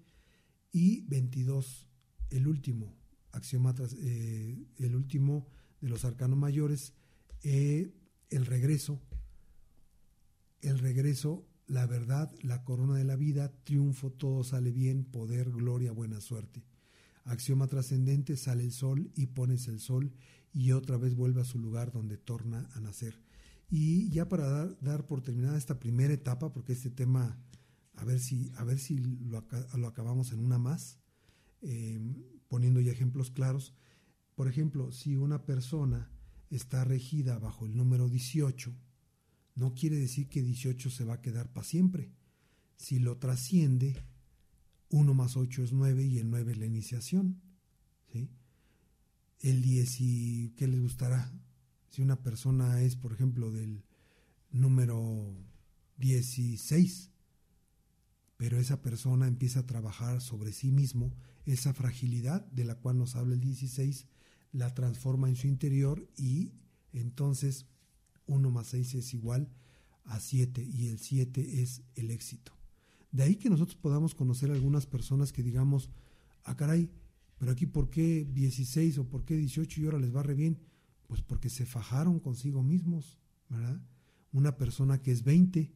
y 0.76 1.06
22, 1.08 1.88
el 2.32 2.48
último 2.48 2.94
axioma, 3.32 3.74
eh, 3.98 4.66
el 4.78 4.96
último 4.96 5.48
de 5.80 5.88
los 5.88 6.04
arcanos 6.04 6.38
mayores, 6.38 6.94
eh, 7.44 7.94
el 8.30 8.46
regreso. 8.46 9.02
El 10.62 10.80
regreso 10.80 11.48
la 11.68 11.88
verdad, 11.88 12.30
la 12.42 12.66
corona 12.66 12.96
de 12.96 13.06
la 13.06 13.16
vida, 13.16 13.54
triunfo, 13.64 14.12
todo 14.12 14.44
sale 14.44 14.74
bien, 14.74 15.06
poder, 15.06 15.50
gloria, 15.50 15.94
buena 15.94 16.20
suerte. 16.20 16.66
Axioma 17.24 17.68
trascendente, 17.68 18.36
sale 18.36 18.64
el 18.64 18.74
sol 18.74 19.12
y 19.16 19.28
pones 19.28 19.70
el 19.70 19.80
sol 19.80 20.12
y 20.54 20.74
otra 20.74 20.98
vez 20.98 21.16
vuelve 21.16 21.42
a 21.42 21.46
su 21.46 21.58
lugar 21.58 21.94
donde 21.94 22.18
torna 22.18 22.70
a 22.74 22.82
nacer. 22.82 23.20
Y 23.70 24.10
ya 24.10 24.28
para 24.28 24.50
dar, 24.50 24.78
dar 24.82 25.08
por 25.08 25.22
terminada 25.22 25.58
esta 25.58 25.80
primera 25.80 26.14
etapa, 26.14 26.52
porque 26.52 26.74
este 26.74 26.92
tema, 26.92 27.40
a 27.96 28.04
ver 28.06 28.20
si, 28.20 28.52
a 28.56 28.64
ver 28.64 28.80
si 28.80 28.98
lo, 28.98 29.46
lo 29.78 29.88
acabamos 29.88 30.32
en 30.32 30.40
una 30.40 30.58
más, 30.58 31.00
eh, 31.62 32.00
poniendo 32.48 32.80
ya 32.82 32.92
ejemplos 32.92 33.32
claros. 33.32 33.74
Por 34.36 34.48
ejemplo, 34.48 34.92
si 34.92 35.16
una 35.16 35.46
persona 35.46 36.12
está 36.50 36.84
regida 36.84 37.40
bajo 37.40 37.66
el 37.66 37.76
número 37.76 38.10
18, 38.10 38.76
no 39.56 39.74
quiere 39.74 39.98
decir 39.98 40.28
que 40.28 40.44
18 40.44 40.90
se 40.90 41.06
va 41.06 41.16
a 41.16 41.22
quedar 41.22 41.52
para 41.52 41.66
siempre. 41.66 42.12
Si 42.76 43.00
lo 43.00 43.18
trasciende, 43.18 44.06
1 44.90 45.14
más 45.14 45.38
8 45.38 45.64
es 45.64 45.72
9 45.72 46.04
y 46.04 46.20
el 46.20 46.30
9 46.30 46.52
es 46.52 46.58
la 46.58 46.66
iniciación. 46.66 47.42
El 49.40 49.62
10 49.62 50.02
y 50.02 50.54
¿qué 50.56 50.68
les 50.68 50.82
gustará? 50.82 51.32
Si 51.90 52.02
una 52.02 52.22
persona 52.24 52.82
es, 52.82 52.96
por 52.96 53.14
ejemplo, 53.14 53.52
del 53.52 53.84
número 54.52 55.36
16, 55.98 57.12
pero 58.38 58.60
esa 58.60 58.82
persona 58.82 59.28
empieza 59.28 59.62
a 59.62 59.66
trabajar 59.66 60.22
sobre 60.22 60.52
sí 60.52 60.72
mismo, 60.72 61.14
esa 61.46 61.74
fragilidad 61.74 62.46
de 62.48 62.66
la 62.66 62.76
cual 62.76 62.98
nos 62.98 63.16
habla 63.16 63.36
el 63.36 63.42
16, 63.42 64.08
la 64.52 64.74
transforma 64.74 65.30
en 65.30 65.36
su 65.36 65.48
interior 65.48 66.08
y 66.18 66.54
entonces 66.92 67.68
1 68.28 68.52
más 68.52 68.68
6 68.68 68.96
es 68.96 69.14
igual 69.14 69.50
a 70.04 70.20
7 70.20 70.64
y 70.64 70.88
el 70.88 71.00
7 71.00 71.62
es 71.62 71.84
el 71.96 72.12
éxito. 72.12 72.54
De 73.12 73.24
ahí 73.24 73.36
que 73.36 73.50
nosotros 73.50 73.78
podamos 73.78 74.16
conocer 74.16 74.52
algunas 74.52 74.86
personas 74.86 75.32
que 75.32 75.44
digamos, 75.44 75.90
ah 76.44 76.56
caray, 76.56 76.90
pero 77.38 77.52
aquí 77.52 77.66
por 77.66 77.90
qué 77.90 78.26
16 78.26 78.98
o 78.98 79.10
por 79.10 79.26
qué 79.26 79.36
18 79.36 79.82
y 79.82 79.86
ahora 79.86 80.00
les 80.00 80.16
va 80.16 80.24
re 80.24 80.34
bien? 80.34 80.60
Pues 81.08 81.22
porque 81.22 81.50
se 81.50 81.66
fajaron 81.66 82.20
consigo 82.20 82.64
mismos, 82.64 83.20
¿verdad? 83.50 83.82
Una 84.32 84.58
persona 84.58 85.02
que 85.02 85.12
es 85.12 85.24
20 85.24 85.72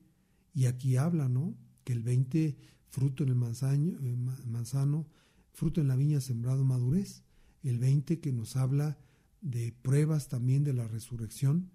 y 0.53 0.65
aquí 0.65 0.97
habla, 0.97 1.29
¿no? 1.29 1.55
Que 1.83 1.93
el 1.93 2.03
20 2.03 2.57
fruto 2.89 3.23
en 3.23 3.29
el 3.29 3.35
manzano, 3.35 3.99
eh, 4.01 4.15
manzano 4.45 5.07
fruto 5.53 5.81
en 5.81 5.87
la 5.87 5.95
viña 5.95 6.21
sembrado 6.21 6.63
madurez. 6.63 7.23
El 7.63 7.79
20 7.79 8.19
que 8.19 8.31
nos 8.31 8.55
habla 8.55 8.97
de 9.41 9.73
pruebas 9.81 10.27
también 10.27 10.63
de 10.63 10.73
la 10.73 10.87
resurrección 10.87 11.71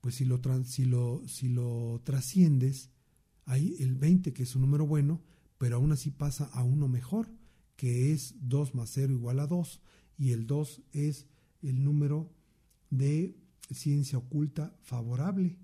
pues 0.00 0.14
si 0.14 0.24
lo, 0.24 0.40
si 0.64 0.84
lo, 0.84 1.22
si 1.26 1.48
lo 1.48 2.00
trasciendes, 2.04 2.90
hay 3.44 3.76
el 3.80 3.94
20 3.94 4.32
que 4.32 4.44
es 4.44 4.54
un 4.54 4.62
número 4.62 4.86
bueno, 4.86 5.20
pero 5.58 5.76
aún 5.76 5.92
así 5.92 6.10
pasa 6.10 6.46
a 6.52 6.62
uno 6.64 6.88
mejor, 6.88 7.28
que 7.76 8.12
es 8.12 8.34
2 8.40 8.74
más 8.74 8.90
0 8.90 9.12
igual 9.12 9.40
a 9.40 9.46
2, 9.46 9.82
y 10.18 10.32
el 10.32 10.46
2 10.46 10.82
es 10.92 11.26
el 11.62 11.84
número 11.84 12.30
de 12.90 13.36
ciencia 13.70 14.18
oculta 14.18 14.74
favorable. 14.82 15.58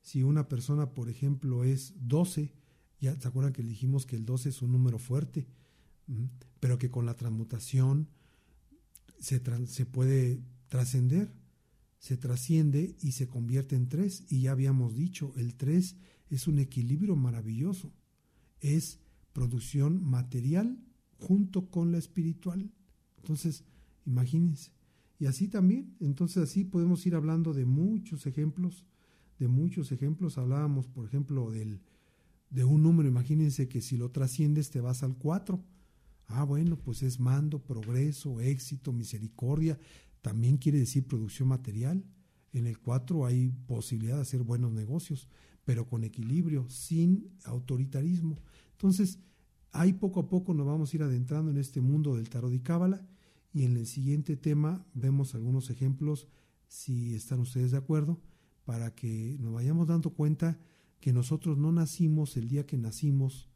Si 0.00 0.22
una 0.22 0.48
persona, 0.48 0.94
por 0.94 1.08
ejemplo, 1.08 1.64
es 1.64 1.94
12, 2.00 2.52
ya 3.00 3.18
se 3.18 3.28
acuerdan 3.28 3.52
que 3.52 3.62
dijimos 3.62 4.06
que 4.06 4.16
el 4.16 4.24
12 4.24 4.48
es 4.48 4.62
un 4.62 4.72
número 4.72 4.98
fuerte, 4.98 5.46
pero 6.60 6.78
que 6.78 6.90
con 6.90 7.06
la 7.06 7.14
transmutación 7.14 8.08
se, 9.18 9.40
se 9.66 9.86
puede 9.86 10.40
trascender 10.68 11.32
se 11.98 12.16
trasciende 12.16 12.96
y 13.00 13.12
se 13.12 13.28
convierte 13.28 13.76
en 13.76 13.88
tres. 13.88 14.24
Y 14.28 14.42
ya 14.42 14.52
habíamos 14.52 14.94
dicho, 14.94 15.32
el 15.36 15.54
tres 15.54 15.96
es 16.30 16.46
un 16.46 16.58
equilibrio 16.58 17.16
maravilloso. 17.16 17.92
Es 18.60 19.00
producción 19.32 20.02
material 20.02 20.78
junto 21.18 21.70
con 21.70 21.92
la 21.92 21.98
espiritual. 21.98 22.70
Entonces, 23.18 23.64
imagínense. 24.06 24.72
Y 25.18 25.26
así 25.26 25.48
también, 25.48 25.96
entonces 25.98 26.44
así 26.44 26.64
podemos 26.64 27.04
ir 27.04 27.16
hablando 27.16 27.52
de 27.52 27.64
muchos 27.64 28.26
ejemplos, 28.26 28.84
de 29.40 29.48
muchos 29.48 29.90
ejemplos. 29.90 30.38
Hablábamos, 30.38 30.86
por 30.86 31.04
ejemplo, 31.04 31.50
del, 31.50 31.80
de 32.50 32.64
un 32.64 32.82
número, 32.82 33.08
imagínense 33.08 33.68
que 33.68 33.80
si 33.80 33.96
lo 33.96 34.10
trasciendes 34.10 34.70
te 34.70 34.80
vas 34.80 35.02
al 35.02 35.16
cuatro 35.16 35.62
Ah, 36.28 36.44
bueno, 36.44 36.76
pues 36.78 37.02
es 37.02 37.18
mando, 37.18 37.58
progreso, 37.58 38.40
éxito, 38.40 38.92
misericordia, 38.92 39.78
también 40.20 40.58
quiere 40.58 40.78
decir 40.78 41.06
producción 41.06 41.48
material. 41.48 42.04
En 42.52 42.66
el 42.66 42.78
4 42.78 43.24
hay 43.24 43.50
posibilidad 43.66 44.16
de 44.16 44.22
hacer 44.22 44.42
buenos 44.42 44.72
negocios, 44.72 45.26
pero 45.64 45.86
con 45.86 46.04
equilibrio, 46.04 46.68
sin 46.68 47.30
autoritarismo. 47.44 48.36
Entonces, 48.72 49.18
ahí 49.72 49.94
poco 49.94 50.20
a 50.20 50.28
poco 50.28 50.52
nos 50.52 50.66
vamos 50.66 50.92
a 50.92 50.96
ir 50.96 51.02
adentrando 51.02 51.50
en 51.50 51.56
este 51.56 51.80
mundo 51.80 52.16
del 52.16 52.28
tarot 52.28 52.52
y 52.52 52.60
cábala 52.60 53.06
y 53.54 53.64
en 53.64 53.76
el 53.76 53.86
siguiente 53.86 54.36
tema 54.36 54.86
vemos 54.92 55.34
algunos 55.34 55.70
ejemplos, 55.70 56.28
si 56.68 57.14
están 57.14 57.40
ustedes 57.40 57.70
de 57.70 57.78
acuerdo, 57.78 58.20
para 58.64 58.94
que 58.94 59.38
nos 59.40 59.54
vayamos 59.54 59.86
dando 59.86 60.10
cuenta 60.10 60.58
que 61.00 61.12
nosotros 61.12 61.58
no 61.58 61.72
nacimos 61.72 62.36
el 62.36 62.48
día 62.48 62.66
que 62.66 62.76
nacimos 62.76 63.48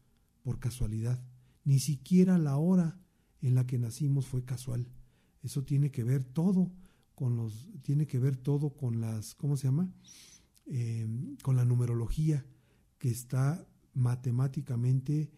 por 0.43 0.59
casualidad, 0.59 1.25
ni 1.65 1.79
siquiera 1.79 2.39
la 2.39 2.57
hora 2.57 2.99
en 3.41 3.55
la 3.55 3.67
que 3.67 3.79
nacimos 3.79 4.27
fue 4.27 4.45
casual. 4.45 4.89
Eso 5.43 5.65
tiene 5.65 5.91
que 5.91 6.05
ver 6.05 6.25
todo 6.25 6.73
con 7.15 7.37
los, 7.37 7.69
tiene 7.83 8.07
que 8.07 8.19
ver 8.19 8.37
todo 8.37 8.71
con 8.71 9.01
las, 9.01 9.35
¿cómo 9.35 9.57
se 9.57 9.69
llama? 9.69 9.93
Eh, 10.67 11.07
con 11.43 11.57
la 11.57 11.65
numerología 11.65 12.45
que 12.99 13.11
está 13.11 13.67
matemáticamente 13.95 15.31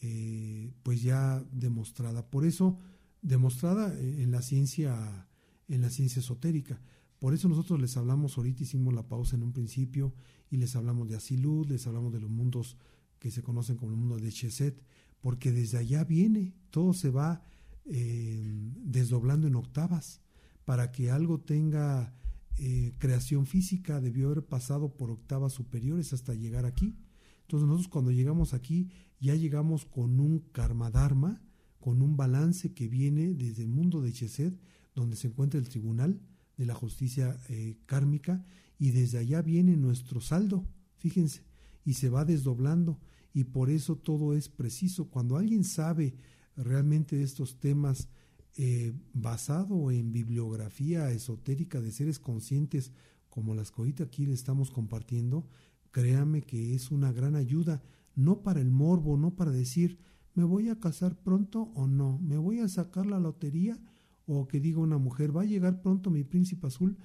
eh, 0.00 0.72
pues 0.82 1.02
ya 1.02 1.44
demostrada. 1.52 2.28
Por 2.28 2.44
eso, 2.44 2.78
demostrada 3.22 3.96
en 3.98 4.32
la 4.32 4.42
ciencia, 4.42 5.28
en 5.72 5.80
la 5.80 5.90
ciencia 5.90 6.20
esotérica. 6.20 6.80
Por 7.18 7.34
eso 7.34 7.48
nosotros 7.48 7.80
les 7.80 7.96
hablamos, 7.96 8.36
ahorita 8.36 8.62
hicimos 8.62 8.92
la 8.92 9.08
pausa 9.08 9.36
en 9.36 9.42
un 9.42 9.52
principio 9.52 10.12
y 10.50 10.56
les 10.58 10.76
hablamos 10.76 11.08
de 11.08 11.16
Asilud, 11.16 11.66
les 11.68 11.86
hablamos 11.86 12.12
de 12.12 12.20
los 12.20 12.30
mundos 12.30 12.76
que 13.18 13.30
se 13.30 13.42
conocen 13.42 13.76
como 13.76 13.92
el 13.92 13.96
mundo 13.96 14.18
de 14.18 14.30
Cheset, 14.30 14.82
porque 15.20 15.52
desde 15.52 15.78
allá 15.78 16.04
viene, 16.04 16.52
todo 16.70 16.92
se 16.92 17.10
va 17.10 17.42
eh, 17.86 18.52
desdoblando 18.84 19.46
en 19.46 19.54
octavas. 19.54 20.20
Para 20.64 20.92
que 20.92 21.10
algo 21.10 21.40
tenga 21.40 22.14
eh, 22.58 22.92
creación 22.98 23.46
física 23.46 24.00
debió 24.00 24.26
haber 24.26 24.44
pasado 24.44 24.94
por 24.94 25.10
octavas 25.10 25.52
superiores 25.52 26.12
hasta 26.12 26.34
llegar 26.34 26.66
aquí. 26.66 26.96
Entonces 27.42 27.66
nosotros 27.66 27.88
cuando 27.88 28.10
llegamos 28.10 28.52
aquí 28.52 28.90
ya 29.20 29.34
llegamos 29.36 29.86
con 29.86 30.20
un 30.20 30.40
karma 30.52 30.90
dharma, 30.90 31.40
con 31.78 32.02
un 32.02 32.16
balance 32.16 32.74
que 32.74 32.88
viene 32.88 33.34
desde 33.34 33.62
el 33.62 33.68
mundo 33.68 34.02
de 34.02 34.12
Chesed, 34.12 34.54
donde 34.94 35.16
se 35.16 35.28
encuentra 35.28 35.58
el 35.58 35.68
tribunal 35.68 36.20
de 36.56 36.66
la 36.66 36.74
justicia 36.74 37.38
eh, 37.48 37.78
kármica, 37.86 38.44
y 38.78 38.90
desde 38.90 39.18
allá 39.18 39.42
viene 39.42 39.76
nuestro 39.76 40.20
saldo, 40.20 40.66
fíjense, 40.98 41.44
y 41.84 41.94
se 41.94 42.08
va 42.08 42.24
desdoblando, 42.24 42.98
y 43.32 43.44
por 43.44 43.70
eso 43.70 43.96
todo 43.96 44.34
es 44.34 44.48
preciso. 44.48 45.08
Cuando 45.08 45.36
alguien 45.36 45.64
sabe 45.64 46.14
realmente 46.56 47.22
estos 47.22 47.58
temas 47.58 48.08
eh, 48.56 48.92
basado 49.14 49.90
en 49.90 50.12
bibliografía 50.12 51.10
esotérica 51.10 51.80
de 51.80 51.90
seres 51.90 52.18
conscientes 52.18 52.92
como 53.30 53.54
las 53.54 53.70
que 53.70 53.80
ahorita 53.80 54.04
aquí 54.04 54.26
le 54.26 54.34
estamos 54.34 54.70
compartiendo, 54.70 55.48
créame 55.90 56.42
que 56.42 56.74
es 56.74 56.90
una 56.90 57.12
gran 57.12 57.34
ayuda, 57.34 57.82
no 58.14 58.42
para 58.42 58.60
el 58.60 58.70
morbo, 58.70 59.16
no 59.16 59.34
para 59.34 59.52
decir, 59.52 59.98
me 60.34 60.44
voy 60.44 60.68
a 60.68 60.78
casar 60.78 61.16
pronto 61.16 61.72
o 61.74 61.86
no, 61.86 62.18
me 62.18 62.36
voy 62.36 62.58
a 62.58 62.68
sacar 62.68 63.06
la 63.06 63.18
lotería 63.18 63.78
o 64.26 64.46
que 64.46 64.60
diga 64.60 64.80
una 64.80 64.98
mujer, 64.98 65.36
va 65.36 65.42
a 65.42 65.46
llegar 65.46 65.82
pronto 65.82 66.10
mi 66.10 66.24
príncipe 66.24 66.66
azul. 66.66 66.98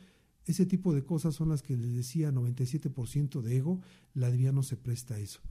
Ese 0.46 0.66
tipo 0.66 0.94
de 0.94 1.04
cosas 1.04 1.36
son 1.36 1.50
las 1.50 1.62
que 1.62 1.76
les 1.76 1.94
decía 1.94 2.32
97% 2.32 3.42
de 3.42 3.58
ego, 3.58 3.82
la 4.14 4.32
divina 4.32 4.52
no 4.52 4.64
se 4.64 4.78
presta 4.78 5.16
a 5.16 5.20
eso. 5.20 5.42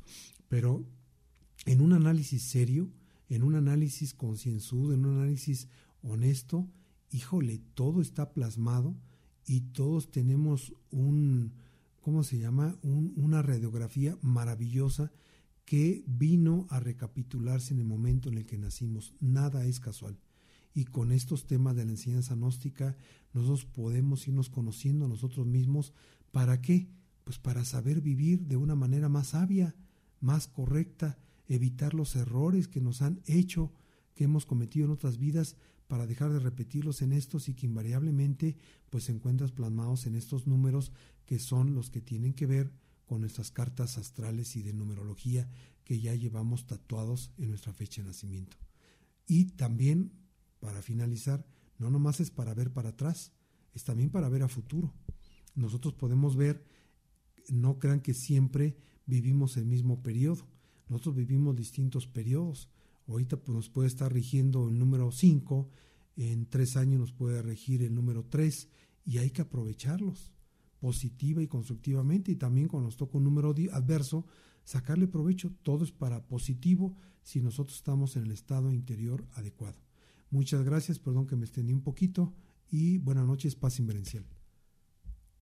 Pero 0.48 0.86
en 1.66 1.80
un 1.80 1.92
análisis 1.92 2.42
serio, 2.42 2.90
en 3.28 3.42
un 3.42 3.54
análisis 3.54 4.14
concienzudo, 4.14 4.94
en 4.94 5.04
un 5.04 5.18
análisis 5.18 5.68
honesto, 6.02 6.68
híjole, 7.10 7.60
todo 7.74 8.00
está 8.00 8.32
plasmado 8.32 8.96
y 9.44 9.60
todos 9.72 10.10
tenemos 10.10 10.74
un, 10.90 11.52
¿cómo 12.00 12.22
se 12.22 12.38
llama? 12.38 12.78
una 12.82 13.42
radiografía 13.42 14.16
maravillosa 14.22 15.12
que 15.64 16.04
vino 16.06 16.66
a 16.70 16.78
recapitularse 16.80 17.74
en 17.74 17.80
el 17.80 17.86
momento 17.86 18.28
en 18.28 18.38
el 18.38 18.46
que 18.46 18.56
nacimos. 18.56 19.14
Nada 19.20 19.66
es 19.66 19.80
casual. 19.80 20.16
Y 20.76 20.84
con 20.84 21.10
estos 21.10 21.46
temas 21.46 21.74
de 21.74 21.86
la 21.86 21.92
enseñanza 21.92 22.34
gnóstica, 22.34 22.98
nosotros 23.32 23.64
podemos 23.64 24.28
irnos 24.28 24.50
conociendo 24.50 25.08
nosotros 25.08 25.46
mismos. 25.46 25.94
¿Para 26.32 26.60
qué? 26.60 26.90
Pues 27.24 27.38
para 27.38 27.64
saber 27.64 28.02
vivir 28.02 28.46
de 28.46 28.58
una 28.58 28.74
manera 28.74 29.08
más 29.08 29.28
sabia, 29.28 29.74
más 30.20 30.48
correcta, 30.48 31.16
evitar 31.48 31.94
los 31.94 32.14
errores 32.14 32.68
que 32.68 32.82
nos 32.82 33.00
han 33.00 33.22
hecho, 33.24 33.72
que 34.14 34.24
hemos 34.24 34.44
cometido 34.44 34.84
en 34.84 34.92
otras 34.92 35.16
vidas, 35.16 35.56
para 35.88 36.06
dejar 36.06 36.30
de 36.30 36.40
repetirlos 36.40 37.00
en 37.00 37.14
estos 37.14 37.48
y 37.48 37.54
que 37.54 37.64
invariablemente 37.64 38.58
pues 38.90 39.04
se 39.04 39.12
encuentran 39.12 39.48
plasmados 39.48 40.04
en 40.04 40.14
estos 40.14 40.46
números 40.46 40.92
que 41.24 41.38
son 41.38 41.74
los 41.74 41.88
que 41.88 42.02
tienen 42.02 42.34
que 42.34 42.44
ver 42.44 42.70
con 43.06 43.22
nuestras 43.22 43.50
cartas 43.50 43.96
astrales 43.96 44.56
y 44.56 44.62
de 44.62 44.74
numerología 44.74 45.48
que 45.84 46.00
ya 46.00 46.14
llevamos 46.14 46.66
tatuados 46.66 47.30
en 47.38 47.48
nuestra 47.48 47.72
fecha 47.72 48.02
de 48.02 48.08
nacimiento. 48.08 48.58
Y 49.26 49.46
también, 49.52 50.12
para 50.66 50.82
finalizar, 50.82 51.46
no 51.78 51.90
nomás 51.90 52.18
es 52.18 52.32
para 52.32 52.52
ver 52.52 52.72
para 52.72 52.88
atrás, 52.88 53.30
es 53.72 53.84
también 53.84 54.10
para 54.10 54.28
ver 54.28 54.42
a 54.42 54.48
futuro. 54.48 54.92
Nosotros 55.54 55.94
podemos 55.94 56.34
ver, 56.34 56.64
no 57.48 57.78
crean 57.78 58.00
que 58.00 58.14
siempre 58.14 58.76
vivimos 59.06 59.56
el 59.56 59.64
mismo 59.64 60.02
periodo, 60.02 60.48
nosotros 60.88 61.14
vivimos 61.14 61.54
distintos 61.54 62.08
periodos. 62.08 62.68
Ahorita 63.06 63.36
pues, 63.36 63.54
nos 63.54 63.68
puede 63.70 63.86
estar 63.86 64.12
rigiendo 64.12 64.66
el 64.66 64.76
número 64.76 65.12
5, 65.12 65.70
en 66.16 66.46
tres 66.46 66.76
años 66.76 66.98
nos 66.98 67.12
puede 67.12 67.42
regir 67.42 67.84
el 67.84 67.94
número 67.94 68.24
3 68.24 68.68
y 69.04 69.18
hay 69.18 69.30
que 69.30 69.42
aprovecharlos 69.42 70.32
positiva 70.80 71.42
y 71.42 71.46
constructivamente 71.46 72.32
y 72.32 72.36
también 72.36 72.66
cuando 72.66 72.88
nos 72.88 72.96
toca 72.96 73.18
un 73.18 73.24
número 73.24 73.54
adverso, 73.70 74.26
sacarle 74.64 75.06
provecho. 75.06 75.52
Todo 75.62 75.84
es 75.84 75.92
para 75.92 76.26
positivo 76.26 76.96
si 77.22 77.40
nosotros 77.40 77.76
estamos 77.76 78.16
en 78.16 78.24
el 78.24 78.32
estado 78.32 78.72
interior 78.72 79.24
adecuado. 79.34 79.85
Muchas 80.36 80.64
gracias, 80.64 80.98
perdón 80.98 81.26
que 81.26 81.34
me 81.34 81.46
extendí 81.46 81.72
un 81.72 81.80
poquito 81.80 82.34
y 82.68 82.98
buenas 82.98 83.26
noches, 83.26 83.56
paz 83.56 83.78
inverencial. 83.78 84.26